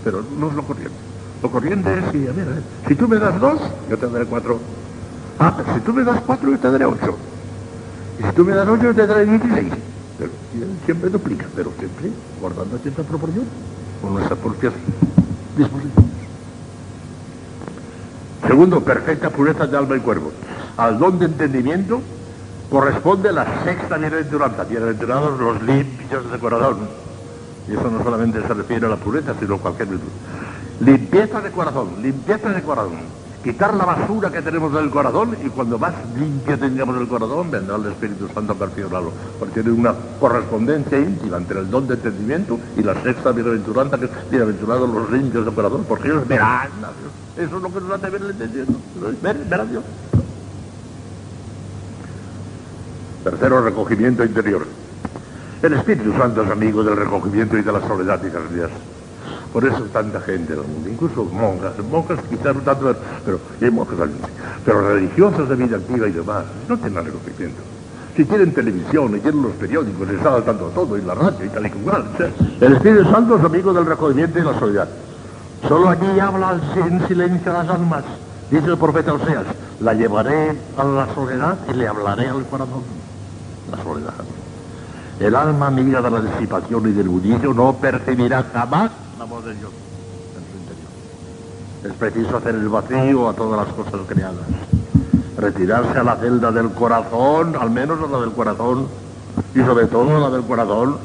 Pero 0.03 0.25
no 0.39 0.49
es 0.49 0.55
lo 0.55 0.63
corriente. 0.63 0.97
Lo 1.43 1.51
corriente 1.51 1.99
es, 1.99 2.05
si, 2.13 2.27
a 2.27 2.33
ver, 2.33 2.63
si 2.89 2.95
tú 2.95 3.09
me 3.09 3.19
das 3.19 3.39
dos, 3.39 3.61
yo 3.89 3.99
te 3.99 4.09
daré 4.09 4.25
cuatro. 4.27 4.59
Ah, 5.39 5.55
pero 5.57 5.75
si 5.75 5.81
tú 5.81 5.93
me 5.93 6.05
das 6.05 6.21
cuatro, 6.27 6.51
yo 6.51 6.59
te 6.59 6.71
daré 6.71 6.85
ocho. 6.85 7.17
Y 8.19 8.23
si 8.23 8.33
tú 8.33 8.45
me 8.45 8.53
das 8.53 8.69
ocho, 8.69 8.83
yo 8.85 8.95
te 8.95 9.07
daré 9.07 9.27
dieciséis. 9.27 9.73
Pero 10.19 10.31
siempre 10.85 11.11
duplica, 11.11 11.47
pero 11.55 11.73
siempre 11.79 12.11
guardando 12.41 12.79
cierta 12.79 13.03
proporción 13.03 13.45
con 14.01 14.15
nuestras 14.15 14.39
propias 14.39 14.73
disposiciones. 15.57 16.20
Segundo, 18.51 18.81
perfecta 18.81 19.31
pureza 19.31 19.69
de 19.69 19.77
alma 19.77 19.97
y 19.97 20.01
cuerpo. 20.01 20.33
Al 20.77 20.99
don 20.99 21.21
de 21.21 21.27
entendimiento 21.27 22.01
corresponde 22.69 23.31
la 23.31 23.63
sexta 23.63 23.97
bienaventuranza. 23.97 24.65
Bienaventurados 24.65 25.39
los 25.39 25.63
limpios 25.63 26.33
de 26.33 26.37
corazón. 26.37 26.79
Y 27.69 27.75
eso 27.75 27.89
no 27.89 28.03
solamente 28.03 28.43
se 28.43 28.53
refiere 28.53 28.87
a 28.87 28.89
la 28.89 28.97
pureza, 28.97 29.37
sino 29.39 29.55
a 29.55 29.59
cualquier 29.59 29.91
virtud. 29.91 30.09
Limpieza 30.81 31.41
de 31.41 31.53
corazón, 31.53 32.03
limpieza 32.03 32.49
de 32.49 32.61
corazón. 32.63 33.20
Quitar 33.43 33.73
la 33.73 33.87
basura 33.87 34.31
que 34.31 34.43
tenemos 34.43 34.71
del 34.75 34.91
corazón 34.91 35.35
y 35.43 35.49
cuando 35.49 35.79
más 35.79 35.95
limpio 36.15 36.59
tengamos 36.59 37.01
el 37.01 37.09
corazón, 37.09 37.51
vendrá 37.51 37.77
el 37.77 37.87
Espíritu 37.87 38.29
Santo 38.35 38.53
a 38.53 38.55
perfeccionarlo. 38.55 39.13
Porque 39.39 39.63
tiene 39.63 39.71
una 39.71 39.95
correspondencia 40.21 40.99
íntima 40.99 41.39
entre 41.39 41.61
el 41.61 41.71
don 41.71 41.87
de 41.87 41.95
entendimiento 41.95 42.61
y 42.77 42.83
la 42.83 42.95
sexta 43.03 43.33
bienaventuranza, 43.33 43.97
que 43.97 44.05
es 44.05 44.11
bienaventurados 44.31 44.91
los 44.91 45.11
limpios 45.11 45.47
de 45.47 45.53
corazón, 45.53 45.87
porque 45.89 46.09
ellos 46.09 46.29
verán 46.29 46.69
a 46.85 46.93
Dios. 46.93 47.49
Eso 47.49 47.57
es 47.57 47.63
lo 47.63 47.73
que 47.73 47.81
nos 47.81 47.91
hace 47.93 48.11
ver 48.11 48.21
el 48.21 48.31
entendimiento. 48.31 48.75
Ver, 49.23 49.61
a 49.61 49.65
Dios. 49.65 49.85
Tercero, 53.25 53.63
recogimiento 53.63 54.23
interior. 54.23 54.67
El 55.63 55.73
Espíritu 55.73 56.13
Santo 56.13 56.43
es 56.43 56.51
amigo 56.51 56.83
del 56.83 56.97
recogimiento 56.97 57.57
y 57.57 57.63
de 57.63 57.73
la 57.73 57.81
soledad 57.81 58.21
y 58.23 58.55
días. 58.55 58.71
Por 59.53 59.65
eso 59.65 59.83
tanta 59.93 60.21
gente 60.21 60.53
en 60.53 60.61
el 60.61 60.67
mundo, 60.67 60.89
incluso 60.89 61.25
monjas, 61.25 61.73
monjas 61.91 62.21
quizás 62.29 62.55
no 62.55 62.61
tanto, 62.61 62.95
pero 63.25 63.41
hay 63.61 63.71
monjas 63.71 63.97
pero 64.65 64.95
religiosas 64.95 65.49
de 65.49 65.57
vida 65.57 65.77
activa 65.77 66.07
y 66.07 66.13
demás, 66.13 66.45
no 66.69 66.79
tienen 66.79 67.05
recogimiento. 67.05 67.61
Si 68.17 68.25
tienen 68.25 68.53
televisión 68.53 69.17
y 69.17 69.21
tienen 69.21 69.43
los 69.43 69.53
periódicos, 69.53 70.09
está 70.09 70.35
al 70.35 70.45
tanto 70.45 70.67
todo, 70.69 70.97
y 70.97 71.03
la 71.03 71.15
radio 71.15 71.45
y 71.45 71.49
tal 71.49 71.67
y 71.67 71.71
cual. 71.71 72.05
El 72.61 72.73
Espíritu 72.75 73.11
Santo 73.11 73.37
es 73.39 73.45
amigo 73.45 73.73
del 73.73 73.87
recogimiento 73.87 74.39
y 74.39 74.43
la 74.43 74.59
soledad. 74.59 74.89
Solo 75.67 75.89
allí 75.89 76.21
habla 76.21 76.59
en 76.77 77.09
silencio 77.09 77.53
las 77.53 77.69
almas. 77.69 78.05
Dice 78.51 78.67
el 78.67 78.79
profeta 78.79 79.15
Oseas, 79.15 79.47
la 79.81 79.95
llevaré 79.95 80.57
a 80.77 80.85
la 80.85 81.15
soledad 81.15 81.59
y 81.73 81.75
le 81.75 81.89
hablaré 81.89 82.29
al 82.29 82.45
corazón. 82.47 82.83
La 83.71 83.83
soledad. 83.83 84.15
El 85.19 85.35
alma 85.35 85.67
amiga 85.67 86.01
de 86.01 86.11
la 86.11 86.21
disipación 86.21 86.89
y 86.89 86.93
del 86.93 87.09
budillo 87.09 87.53
no 87.53 87.75
percibirá 87.75 88.45
jamás 88.53 88.91
la 89.21 89.27
de 89.27 89.55
Dios 89.55 89.71
en 90.35 90.45
su 90.49 90.57
interior. 90.57 90.89
Es 91.85 91.93
preciso 91.93 92.39
hacer 92.39 92.55
el 92.55 92.69
vacío 92.71 93.29
a 93.29 93.35
todas 93.35 93.67
las 93.67 93.75
cosas 93.75 94.01
creadas. 94.07 94.47
Retirarse 95.37 95.99
a 95.99 96.05
la 96.05 96.17
celda 96.17 96.51
del 96.51 96.71
corazón, 96.71 97.55
al 97.55 97.71
menos 97.71 97.99
a 98.03 98.11
la 98.11 98.21
del 98.21 98.33
corazón, 98.33 98.87
y 99.55 99.59
sobre 99.59 99.89
todo 99.89 100.17
a 100.17 100.21
la 100.21 100.31
del 100.31 100.43
corazón, 100.45 100.97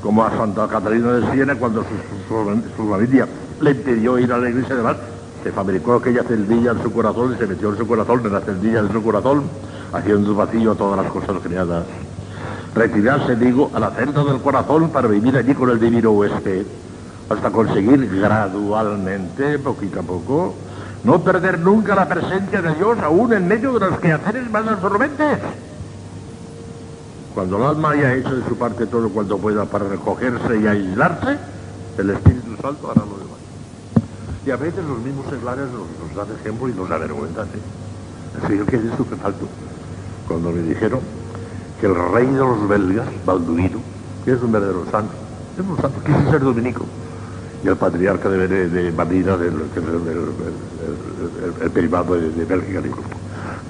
como 0.00 0.24
a 0.24 0.30
Santa 0.30 0.68
Catalina 0.68 1.14
de 1.14 1.32
Siena 1.32 1.56
cuando 1.56 1.82
su, 1.82 2.88
familia 2.88 3.26
le 3.60 3.70
impidió 3.72 4.20
ir 4.20 4.32
a 4.32 4.38
la 4.38 4.50
iglesia 4.50 4.76
de 4.76 4.82
mar, 4.82 4.96
se 5.42 5.50
fabricó 5.50 5.94
aquella 5.94 6.22
celdilla 6.22 6.70
en 6.72 6.82
su 6.82 6.92
corazón 6.92 7.34
y 7.34 7.38
se 7.38 7.46
metió 7.48 7.70
en 7.70 7.78
su 7.78 7.88
corazón, 7.88 8.24
en 8.24 8.32
la 8.34 8.40
celdilla 8.40 8.82
de 8.82 8.92
su 8.92 9.02
corazón, 9.02 9.42
haciendo 9.92 10.32
vacío 10.32 10.72
a 10.72 10.74
todas 10.76 11.02
las 11.02 11.10
cosas 11.10 11.42
creadas. 11.42 11.84
Retirarse, 12.72 13.34
digo, 13.34 13.72
a 13.74 13.80
la 13.80 13.90
celda 13.90 14.22
del 14.22 14.40
corazón 14.40 14.90
para 14.90 15.08
vivir 15.08 15.36
allí 15.36 15.54
con 15.54 15.70
el 15.70 15.80
divino 15.80 16.12
huésped 16.12 16.64
hasta 17.28 17.50
conseguir 17.50 18.08
gradualmente, 18.08 19.58
poquito 19.58 20.00
a 20.00 20.02
poco, 20.02 20.54
no 21.04 21.22
perder 21.22 21.58
nunca 21.60 21.94
la 21.94 22.08
presencia 22.08 22.62
de 22.62 22.74
Dios 22.74 22.98
aún 23.00 23.32
en 23.32 23.46
medio 23.46 23.78
de 23.78 23.90
los 23.90 23.98
quehaceres 23.98 24.50
más 24.50 24.66
absorbentes. 24.66 25.38
Cuando 27.34 27.56
el 27.58 27.64
alma 27.64 27.90
haya 27.90 28.14
hecho 28.14 28.34
de 28.34 28.48
su 28.48 28.56
parte 28.56 28.86
todo 28.86 29.08
cuanto 29.10 29.38
pueda 29.38 29.64
para 29.66 29.88
recogerse 29.88 30.58
y 30.58 30.66
aislarse, 30.66 31.38
el 31.98 32.10
Espíritu 32.10 32.56
Santo 32.60 32.90
hará 32.90 33.02
lo 33.02 33.18
demás. 33.18 33.38
Y 34.44 34.50
a 34.50 34.56
veces 34.56 34.84
los 34.84 34.98
mismos 34.98 35.26
seglares 35.28 35.66
nos, 35.70 36.16
dan 36.16 36.34
ejemplo 36.36 36.68
y 36.68 36.72
nos 36.72 36.90
avergüenzan. 36.90 37.46
¿eh? 37.46 38.46
Señor 38.48 38.66
que 38.66 38.76
es 38.76 38.84
estupefacto. 38.84 39.46
Cuando 40.26 40.50
me 40.50 40.62
dijeron 40.62 41.00
que 41.80 41.86
el 41.86 41.94
rey 41.94 42.26
de 42.26 42.38
los 42.38 42.68
belgas, 42.68 43.06
Balduino, 43.24 43.80
que 44.24 44.32
es 44.32 44.42
un 44.42 44.50
verdadero 44.50 44.84
santo, 44.90 45.12
es 45.58 45.64
un 45.64 45.76
santo, 45.80 46.00
quiso 46.04 46.30
ser 46.30 46.40
dominico, 46.40 46.84
y 47.62 47.68
el 47.68 47.76
patriarca 47.76 48.28
de, 48.28 48.68
de, 48.68 48.92
Madina, 48.92 49.36
del, 49.36 49.54
el, 51.60 51.70
privado 51.70 52.14
de, 52.14 52.44
Bélgica, 52.44 52.80
dijo, 52.80 53.00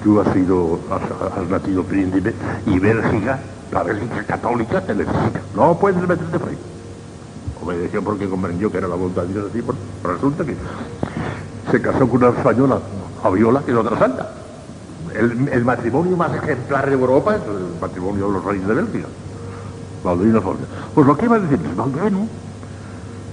tú 0.03 0.19
has 0.19 0.31
sido, 0.33 0.79
has, 0.91 1.49
nacido 1.49 1.83
príncipe 1.83 2.33
y 2.67 2.77
Bélgica, 2.77 3.39
la 3.71 3.83
Bélgica 3.83 4.23
católica 4.23 4.81
te 4.81 4.93
necesita. 4.93 5.41
No 5.55 5.77
puedes 5.77 6.01
meterte 6.07 6.37
ahí. 6.37 6.57
Obedeció 7.63 8.03
porque 8.03 8.29
comprendió 8.29 8.71
que 8.71 8.77
era 8.77 8.87
la 8.87 8.95
voluntad 8.95 9.23
de 9.23 9.33
Dios 9.33 9.47
así, 9.49 9.61
pero 9.61 10.13
resulta 10.13 10.45
que 10.45 10.55
se 11.71 11.81
casó 11.81 12.07
con 12.07 12.23
una 12.23 12.37
española, 12.37 12.79
Viola, 13.33 13.61
que 13.61 13.71
es 13.71 13.77
otra 13.77 13.97
santa. 13.97 14.31
El, 15.13 15.49
el, 15.51 15.65
matrimonio 15.65 16.15
más 16.15 16.33
ejemplar 16.35 16.85
de 16.85 16.93
Europa 16.93 17.35
es 17.35 17.41
el 17.41 17.81
matrimonio 17.81 18.27
de 18.27 18.33
los 18.33 18.45
reyes 18.45 18.67
de 18.67 18.73
Bélgica. 18.75 19.07
Pues 20.03 21.07
lo 21.07 21.17
que 21.17 21.25
iba 21.25 21.35
a 21.35 21.39
decir 21.39 21.59
es 21.65 21.75
Balduino 21.75 22.27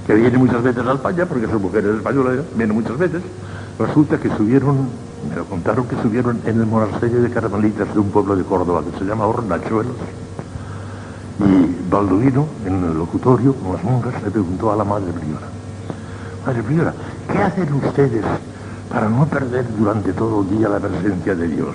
que 0.07 0.15
viene 0.15 0.39
muchas 0.39 0.63
veces 0.63 0.87
a 0.87 0.93
España, 0.93 1.27
porque 1.27 1.47
son 1.47 1.61
mujeres 1.61 1.97
españolas, 1.97 2.39
viene 2.55 2.73
muchas 2.73 2.97
veces, 2.97 3.23
resulta 3.79 4.19
que 4.19 4.29
subieron, 4.37 4.89
me 5.29 5.35
lo 5.35 5.45
contaron 5.47 5.87
que 5.89 5.97
subieron 6.01 6.41
en 6.47 6.61
el 6.61 6.67
monasterio 6.67 7.21
de 7.23 7.31
Carmelitas 7.31 7.93
de 7.93 7.99
un 7.99 8.11
pueblo 8.11 8.37
de 8.37 8.45
Córdoba 8.45 8.83
que 8.85 8.97
se 8.99 9.05
llama 9.05 9.27
Hornachuelos. 9.27 9.97
Y 11.41 11.91
Balduino, 11.91 12.47
en 12.65 12.85
el 12.85 12.97
locutorio, 12.97 13.55
con 13.55 13.73
las 13.73 13.85
monjas, 13.85 14.23
le 14.23 14.31
preguntó 14.31 14.73
a 14.73 14.77
la 14.77 14.85
madre 14.85 15.13
priora, 15.13 15.47
Madre 16.47 16.63
priora, 16.63 16.95
¿qué 17.31 17.39
hacen 17.39 17.75
ustedes 17.75 18.25
para 18.89 19.09
no 19.09 19.27
perder 19.27 19.67
durante 19.77 20.13
todo 20.13 20.43
el 20.43 20.51
día 20.57 20.69
la 20.69 20.79
presencia 20.79 21.35
de 21.35 21.49
Dios? 21.49 21.75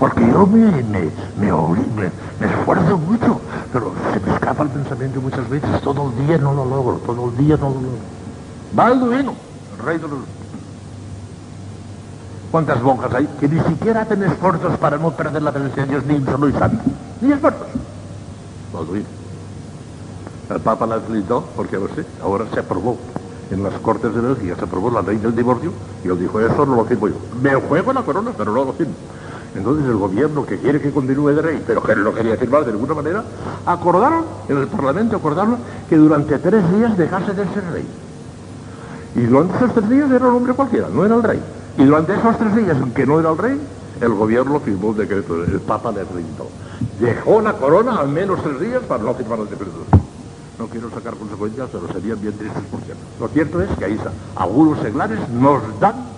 Porque 0.00 0.26
yo 0.26 0.46
me, 0.46 0.70
me, 0.82 1.10
me, 1.38 2.10
me 2.40 2.46
esfuerzo 2.46 2.96
mucho, 2.96 3.38
pero 3.70 3.92
se 4.14 4.20
me 4.20 4.34
escapa 4.34 4.62
el 4.62 4.70
pensamiento 4.70 5.20
muchas 5.20 5.48
veces. 5.50 5.80
Todo 5.82 6.10
el 6.10 6.26
día 6.26 6.38
no 6.38 6.54
lo 6.54 6.64
logro, 6.64 6.94
todo 7.04 7.28
el 7.28 7.36
día 7.36 7.58
no 7.58 7.68
lo 7.68 7.74
logro. 7.74 7.98
Balduino, 8.72 9.34
rey 9.84 9.98
de 9.98 10.08
los... 10.08 10.18
¿Cuántas 12.50 12.82
monjas 12.82 13.12
hay 13.14 13.28
que 13.38 13.46
ni 13.46 13.60
siquiera 13.60 14.00
hacen 14.00 14.22
esfuerzos 14.22 14.78
para 14.78 14.96
no 14.96 15.10
perder 15.10 15.42
la 15.42 15.52
presencia 15.52 15.82
de 15.82 15.88
Dios 15.90 16.04
ni 16.06 16.14
un 16.14 16.24
solo 16.24 16.48
instante? 16.48 16.78
Ni 17.20 17.32
esfuerzos. 17.32 17.66
Balduino. 18.72 19.06
El 20.48 20.60
Papa 20.60 20.86
la 20.86 20.98
felicitó 21.00 21.44
porque, 21.54 21.76
no 21.76 21.88
sé, 21.94 22.06
ahora 22.22 22.46
se 22.54 22.60
aprobó 22.60 22.96
en 23.50 23.62
las 23.62 23.74
Cortes 23.74 24.14
de 24.14 24.20
Bélgica, 24.22 24.56
se 24.56 24.64
aprobó 24.64 24.90
la 24.90 25.02
ley 25.02 25.18
del 25.18 25.36
divorcio 25.36 25.72
y 26.02 26.08
él 26.08 26.18
dijo, 26.18 26.40
eso 26.40 26.64
no 26.64 26.76
lo 26.76 26.86
firmo 26.86 27.08
yo. 27.08 27.16
Me 27.42 27.54
juego 27.54 27.92
la 27.92 28.02
corona, 28.02 28.30
pero 28.36 28.50
no 28.52 28.64
lo 28.64 28.72
firmo. 28.72 28.94
Entonces 29.54 29.86
el 29.86 29.96
gobierno 29.96 30.46
que 30.46 30.58
quiere 30.58 30.80
que 30.80 30.92
continúe 30.92 31.30
de 31.30 31.42
rey, 31.42 31.62
pero 31.66 31.82
que 31.82 31.96
no 31.96 32.14
quería 32.14 32.36
firmar 32.36 32.64
de 32.64 32.72
ninguna 32.72 32.94
manera, 32.94 33.24
acordaron, 33.66 34.24
en 34.48 34.58
el 34.58 34.68
Parlamento 34.68 35.16
acordaron 35.16 35.56
que 35.88 35.96
durante 35.96 36.38
tres 36.38 36.72
días 36.72 36.96
dejase 36.96 37.34
de 37.34 37.44
ser 37.52 37.64
rey. 37.72 37.86
Y 39.16 39.22
durante 39.22 39.56
esos 39.56 39.74
tres 39.74 39.90
días 39.90 40.10
era 40.10 40.28
un 40.28 40.36
hombre 40.36 40.54
cualquiera, 40.54 40.88
no 40.88 41.04
era 41.04 41.16
el 41.16 41.22
rey. 41.22 41.42
Y 41.78 41.84
durante 41.84 42.14
esos 42.14 42.38
tres 42.38 42.54
días 42.54 42.76
en 42.76 42.92
que 42.92 43.06
no 43.06 43.18
era 43.18 43.30
el 43.30 43.38
rey, 43.38 43.60
el 44.00 44.14
gobierno 44.14 44.60
firmó 44.60 44.90
el 44.90 44.98
decreto, 44.98 45.42
el 45.42 45.60
Papa 45.60 45.90
le 45.90 46.04
rindó. 46.04 46.48
Dejó 47.00 47.40
la 47.40 47.54
corona 47.54 47.96
al 47.96 48.08
menos 48.08 48.42
tres 48.42 48.60
días 48.60 48.82
para 48.84 49.02
no 49.02 49.14
firmar 49.14 49.40
el 49.40 49.50
decreto. 49.50 49.84
No 50.58 50.66
quiero 50.66 50.90
sacar 50.90 51.14
consecuencias, 51.16 51.68
pero 51.72 51.92
serían 51.92 52.20
bien 52.20 52.34
tristes 52.34 52.62
por 52.70 52.80
cierto. 52.82 53.02
Lo 53.18 53.28
cierto 53.28 53.62
es 53.62 53.70
que 53.78 53.84
ahí. 53.84 53.98
Algunos 54.36 54.78
seglares 54.80 55.18
nos 55.30 55.62
dan 55.80 56.09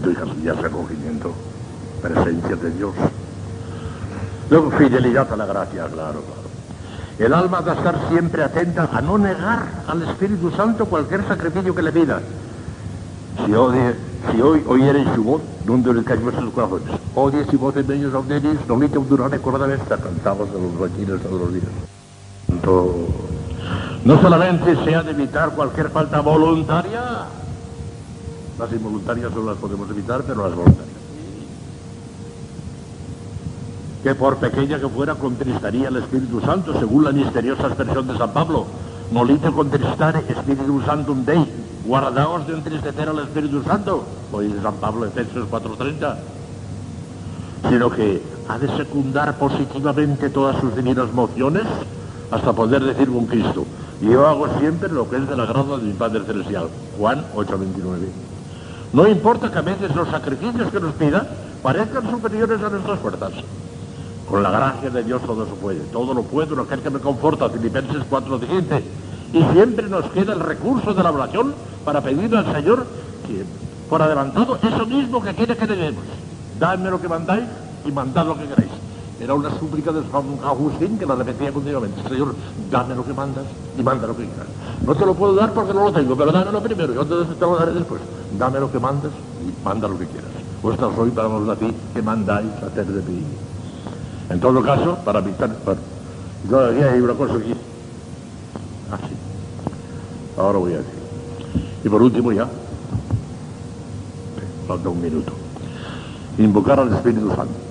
acogimiento 0.00 0.44
y 0.44 0.48
acogimiento, 0.48 1.32
presencia 2.00 2.56
de 2.56 2.70
Dios. 2.70 2.92
Luego, 4.50 4.70
fidelidad 4.72 5.32
a 5.32 5.36
la 5.36 5.46
gracia, 5.46 5.86
claro. 5.86 6.22
El 7.18 7.32
alma 7.34 7.58
ha 7.58 7.62
de 7.62 7.72
estar 7.72 8.08
siempre 8.08 8.42
atenta 8.42 8.88
a 8.92 9.00
no 9.00 9.18
negar 9.18 9.66
al 9.86 10.02
Espíritu 10.02 10.50
Santo 10.50 10.86
cualquier 10.86 11.26
sacrificio 11.26 11.74
que 11.74 11.82
le 11.82 11.92
pida. 11.92 12.20
Si, 13.44 13.52
odie, 13.54 13.94
si 14.30 14.40
hoy 14.40 14.62
oyereis 14.66 15.08
su 15.14 15.24
voz, 15.24 15.42
donde 15.64 16.04
caen 16.04 16.22
vuestros 16.22 16.52
corazones. 16.52 16.88
Odie 17.14 17.44
si 17.50 17.56
vos 17.56 17.76
en 17.76 17.90
ellos 17.92 18.14
auderis, 18.14 18.58
no 18.66 18.76
le 18.76 18.98
un 18.98 19.08
durare 19.08 19.38
esta 19.74 19.96
cantamos 19.98 20.52
de 20.52 20.60
los 20.60 20.74
retiros 20.80 21.22
de 21.22 21.30
los 21.30 21.52
días. 21.52 21.64
No 24.04 24.20
solamente 24.20 24.76
se 24.84 24.94
ha 24.94 25.02
de 25.02 25.12
evitar 25.12 25.50
cualquier 25.50 25.90
falta 25.90 26.20
voluntaria, 26.20 27.26
las 28.58 28.72
involuntarias 28.72 29.32
no 29.32 29.42
las 29.42 29.56
podemos 29.56 29.88
evitar, 29.90 30.22
pero 30.22 30.46
las 30.46 30.54
voluntarias. 30.54 31.02
Que 34.02 34.14
por 34.14 34.36
pequeña 34.38 34.80
que 34.80 34.88
fuera 34.88 35.14
contristaría 35.14 35.88
el 35.88 35.96
Espíritu 35.96 36.40
Santo, 36.40 36.78
según 36.78 37.04
la 37.04 37.12
misteriosa 37.12 37.68
expresión 37.68 38.06
de 38.08 38.18
San 38.18 38.32
Pablo. 38.32 38.66
Molite 39.12 39.50
contristare 39.52 40.24
Espíritu 40.28 40.80
Santum 40.82 41.24
Dei. 41.24 41.46
Guardaos 41.84 42.46
de 42.46 42.54
entristecer 42.54 43.08
al 43.08 43.18
Espíritu 43.18 43.62
Santo. 43.62 44.04
Hoy 44.32 44.48
de 44.48 44.62
San 44.62 44.74
Pablo, 44.76 45.04
Efesios 45.04 45.46
4.30. 45.50 46.16
Sino 47.68 47.90
que 47.90 48.22
ha 48.48 48.58
de 48.58 48.76
secundar 48.76 49.36
positivamente 49.38 50.30
todas 50.30 50.58
sus 50.60 50.74
divinas 50.74 51.12
mociones 51.12 51.64
hasta 52.30 52.52
poder 52.52 52.82
decir 52.82 53.08
con 53.08 53.26
Cristo. 53.26 53.64
Yo 54.00 54.26
hago 54.26 54.48
siempre 54.58 54.88
lo 54.88 55.08
que 55.08 55.16
es 55.16 55.28
del 55.28 55.38
agrado 55.38 55.78
de 55.78 55.84
mi 55.84 55.92
Padre 55.92 56.24
Celestial. 56.24 56.68
Juan 56.98 57.24
8.29. 57.36 58.31
No 58.92 59.08
importa 59.08 59.50
que 59.50 59.58
a 59.58 59.62
veces 59.62 59.94
los 59.94 60.08
sacrificios 60.08 60.70
que 60.70 60.80
nos 60.80 60.94
pida 60.94 61.26
parezcan 61.62 62.10
superiores 62.10 62.62
a 62.62 62.68
nuestras 62.68 62.98
fuerzas. 62.98 63.32
Con 64.28 64.42
la 64.42 64.50
gracia 64.50 64.90
de 64.90 65.02
Dios 65.02 65.22
todo 65.22 65.46
se 65.46 65.52
puede. 65.52 65.80
Todo 65.92 66.12
lo 66.12 66.22
puedo 66.22 66.54
en 66.54 66.60
aquel 66.60 66.80
que 66.80 66.90
me 66.90 66.98
conforta. 66.98 67.48
Filipenses 67.48 68.02
4.17. 68.10 68.82
Y 69.32 69.42
siempre 69.54 69.88
nos 69.88 70.04
queda 70.06 70.34
el 70.34 70.40
recurso 70.40 70.92
de 70.92 71.02
la 71.02 71.10
oración 71.10 71.54
para 71.84 72.02
pedirle 72.02 72.38
al 72.38 72.52
Señor 72.52 72.86
que, 73.26 73.44
por 73.88 74.02
adelantado, 74.02 74.58
eso 74.62 74.86
mismo 74.86 75.22
que 75.22 75.34
quiere 75.34 75.56
que 75.56 75.66
le. 75.66 75.94
Dadme 76.58 76.90
lo 76.90 77.00
que 77.00 77.08
mandáis 77.08 77.44
y 77.86 77.92
mandad 77.92 78.26
lo 78.26 78.36
que 78.36 78.44
queráis. 78.44 78.81
Era 79.22 79.34
una 79.34 79.56
súplica 79.56 79.92
de 79.92 80.02
San 80.10 80.98
que 80.98 81.06
la 81.06 81.14
repetía 81.14 81.52
continuamente. 81.52 82.02
Señor, 82.08 82.34
dame 82.68 82.96
lo 82.96 83.04
que 83.04 83.12
mandas 83.12 83.44
y 83.78 83.80
manda 83.80 84.08
lo 84.08 84.16
que 84.16 84.24
quieras. 84.24 84.48
No 84.84 84.96
te 84.96 85.06
lo 85.06 85.14
puedo 85.14 85.34
dar 85.34 85.52
porque 85.52 85.72
no 85.72 85.84
lo 85.84 85.92
tengo, 85.92 86.16
pero 86.16 86.32
dámelo 86.32 86.60
primero, 86.60 86.92
yo 86.92 87.06
te, 87.06 87.32
te 87.32 87.40
lo 87.40 87.56
daré 87.56 87.72
después. 87.72 88.00
Dame 88.36 88.58
lo 88.58 88.72
que 88.72 88.80
mandas 88.80 89.12
y 89.46 89.64
manda 89.64 89.86
lo 89.86 89.96
que 89.96 90.06
quieras. 90.06 90.28
Vuestra 90.60 90.92
soy 90.96 91.10
para 91.10 91.28
los 91.28 91.56
que 91.94 92.02
mandáis 92.02 92.50
a 92.64 92.66
hacer 92.66 92.84
de 92.84 93.00
mí. 93.12 93.22
En 94.28 94.40
todo 94.40 94.60
caso, 94.60 94.96
para 95.04 95.20
evitar... 95.20 95.50
todavía 96.50 96.92
hay 96.92 97.00
una 97.00 97.14
cosa 97.14 97.34
aquí. 97.34 97.54
Ah, 98.90 98.98
sí. 99.08 99.14
Ahora 100.36 100.58
voy 100.58 100.72
a 100.72 100.78
decir. 100.78 100.94
Y 101.84 101.88
por 101.88 102.02
último 102.02 102.32
ya, 102.32 102.48
falta 104.66 104.88
un 104.88 105.00
minuto. 105.00 105.32
Invocar 106.38 106.80
al 106.80 106.92
Espíritu 106.92 107.28
Santo. 107.28 107.61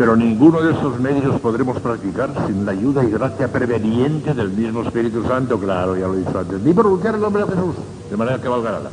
Pero 0.00 0.16
ninguno 0.16 0.62
de 0.62 0.72
esos 0.72 0.98
medios 0.98 1.38
podremos 1.42 1.78
practicar 1.78 2.30
sin 2.46 2.64
la 2.64 2.72
ayuda 2.72 3.04
y 3.04 3.10
gracia 3.10 3.52
preveniente 3.52 4.32
del 4.32 4.48
mismo 4.48 4.80
Espíritu 4.80 5.22
Santo, 5.24 5.58
claro, 5.58 5.94
ya 5.94 6.06
lo 6.06 6.14
he 6.14 6.20
dicho 6.20 6.38
antes, 6.38 6.58
ni 6.62 6.72
pronunciar 6.72 7.16
el 7.16 7.20
nombre 7.20 7.44
de 7.44 7.50
Jesús, 7.50 7.74
de 8.08 8.16
manera 8.16 8.40
que 8.40 8.48
valga 8.48 8.70
nada. 8.70 8.90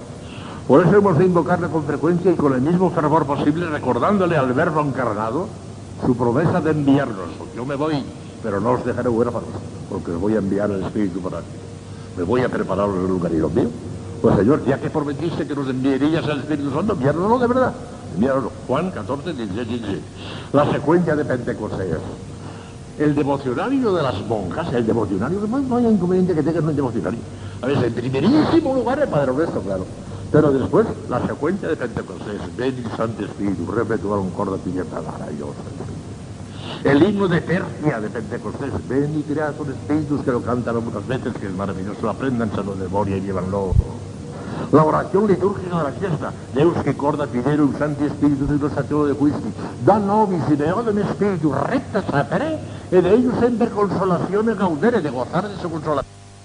Por 0.68 0.86
eso 0.86 0.98
hemos 0.98 1.18
de 1.18 1.24
invocarle 1.24 1.70
con 1.70 1.86
frecuencia 1.86 2.30
y 2.30 2.36
con 2.36 2.52
el 2.56 2.60
mismo 2.60 2.92
fervor 2.92 3.26
posible, 3.26 3.68
recordándole 3.68 4.36
al 4.36 4.52
Verbo 4.52 4.82
encarnado 4.82 5.48
su 6.06 6.14
promesa 6.18 6.60
de 6.60 6.72
enviarnos. 6.72 7.30
Yo 7.56 7.66
me 7.66 7.76
voy 7.76 8.04
pero 8.44 8.60
no 8.60 8.72
os 8.72 8.84
dejaré 8.84 9.08
huérfanos, 9.08 9.48
porque 9.90 10.12
os 10.12 10.20
voy 10.20 10.36
a 10.36 10.40
enviar 10.40 10.70
el 10.72 10.84
Espíritu 10.84 11.22
para 11.22 11.40
ti. 11.40 11.48
Me 12.18 12.24
voy 12.24 12.42
a 12.42 12.50
preparar 12.50 12.90
el 12.90 13.08
lugar 13.08 13.32
y 13.32 13.38
lo 13.38 13.50
mío. 13.50 13.70
Pues 14.22 14.36
Señor, 14.36 14.66
ya 14.66 14.78
que 14.78 14.90
prometiste 14.90 15.48
que 15.48 15.56
nos 15.56 15.70
enviarías 15.70 16.26
al 16.26 16.40
Espíritu 16.40 16.70
Santo, 16.72 16.92
enviárnoslo 16.92 17.40
de 17.40 17.48
verdad. 17.48 17.74
Enviárnoslo. 18.16 18.52
Juan 18.68 18.92
14, 18.92 19.34
16, 19.34 19.68
16. 19.68 20.00
La 20.54 20.72
secuencia 20.72 21.16
de 21.16 21.26
Pentecostés. 21.26 21.98
El 23.00 23.14
devocionario 23.14 23.94
de 23.94 24.02
las 24.02 24.20
monjas, 24.26 24.74
el 24.74 24.86
devocionario, 24.86 25.40
no 25.48 25.76
hay 25.76 25.86
inconveniente 25.86 26.34
que 26.34 26.42
tengas 26.42 26.64
un 26.64 26.76
devocionario. 26.76 27.20
A 27.62 27.68
ver, 27.68 27.84
en 27.84 27.94
primerísimo 27.94 28.74
lugar 28.74 29.00
el 29.00 29.08
Padre 29.08 29.34
Nuestro, 29.34 29.62
claro. 29.62 29.86
Pero 30.32 30.52
después, 30.52 30.88
la 31.10 31.26
secuencia 31.26 31.70
de 31.70 31.76
Pentecostés. 31.76 32.58
Ven 32.58 32.84
Santo 32.96 33.24
Espíritu, 33.24 33.72
repetuar 33.72 34.20
un 34.20 34.32
corda 34.32 34.58
pimienta 34.58 35.02
Dios. 35.36 35.50
El 36.84 37.04
himno 37.04 37.28
de 37.28 37.42
Persia 37.42 38.00
de 38.02 38.10
Pentecostés. 38.10 38.72
Ven 38.90 39.20
y 39.20 39.24
crea 39.24 39.52
con 39.54 39.72
espíritus 39.72 40.22
que 40.24 40.32
lo 40.32 40.42
cantan 40.42 40.84
muchas 40.84 41.08
veces, 41.08 41.34
que 41.40 41.48
es 41.48 41.54
maravilloso. 41.54 42.10
Apréndanselo 42.10 42.76
de 42.76 42.84
memoria 42.84 43.18
y 43.18 43.22
llévanlo. 43.22 43.74
La 44.72 44.84
oración 44.84 45.28
litúrgica 45.28 45.78
de 45.78 45.84
la 45.84 45.92
fiesta. 45.92 46.34
Deus 46.54 46.76
que 46.84 46.94
corda 46.96 47.26
un 47.62 47.74
santi 47.78 48.10
spiritus 48.10 48.50
exaltatio 48.52 49.06
de 49.06 49.16
quisqui. 49.16 49.54
Da 49.86 49.98
nobis 49.98 50.44
y 50.50 50.56
de 50.58 51.02
espíritu 51.02 51.54
recta 51.54 52.02
sapere, 52.02 52.60
e 52.92 53.02
de 53.02 53.14
ellos 53.14 53.34
siempre 53.40 53.70
consolaciones 53.70 54.58
gaudere 54.58 55.02
de 55.02 55.10
gozar 55.10 55.48
de 55.48 55.56
su 55.56 55.70
consolación. 55.70 56.17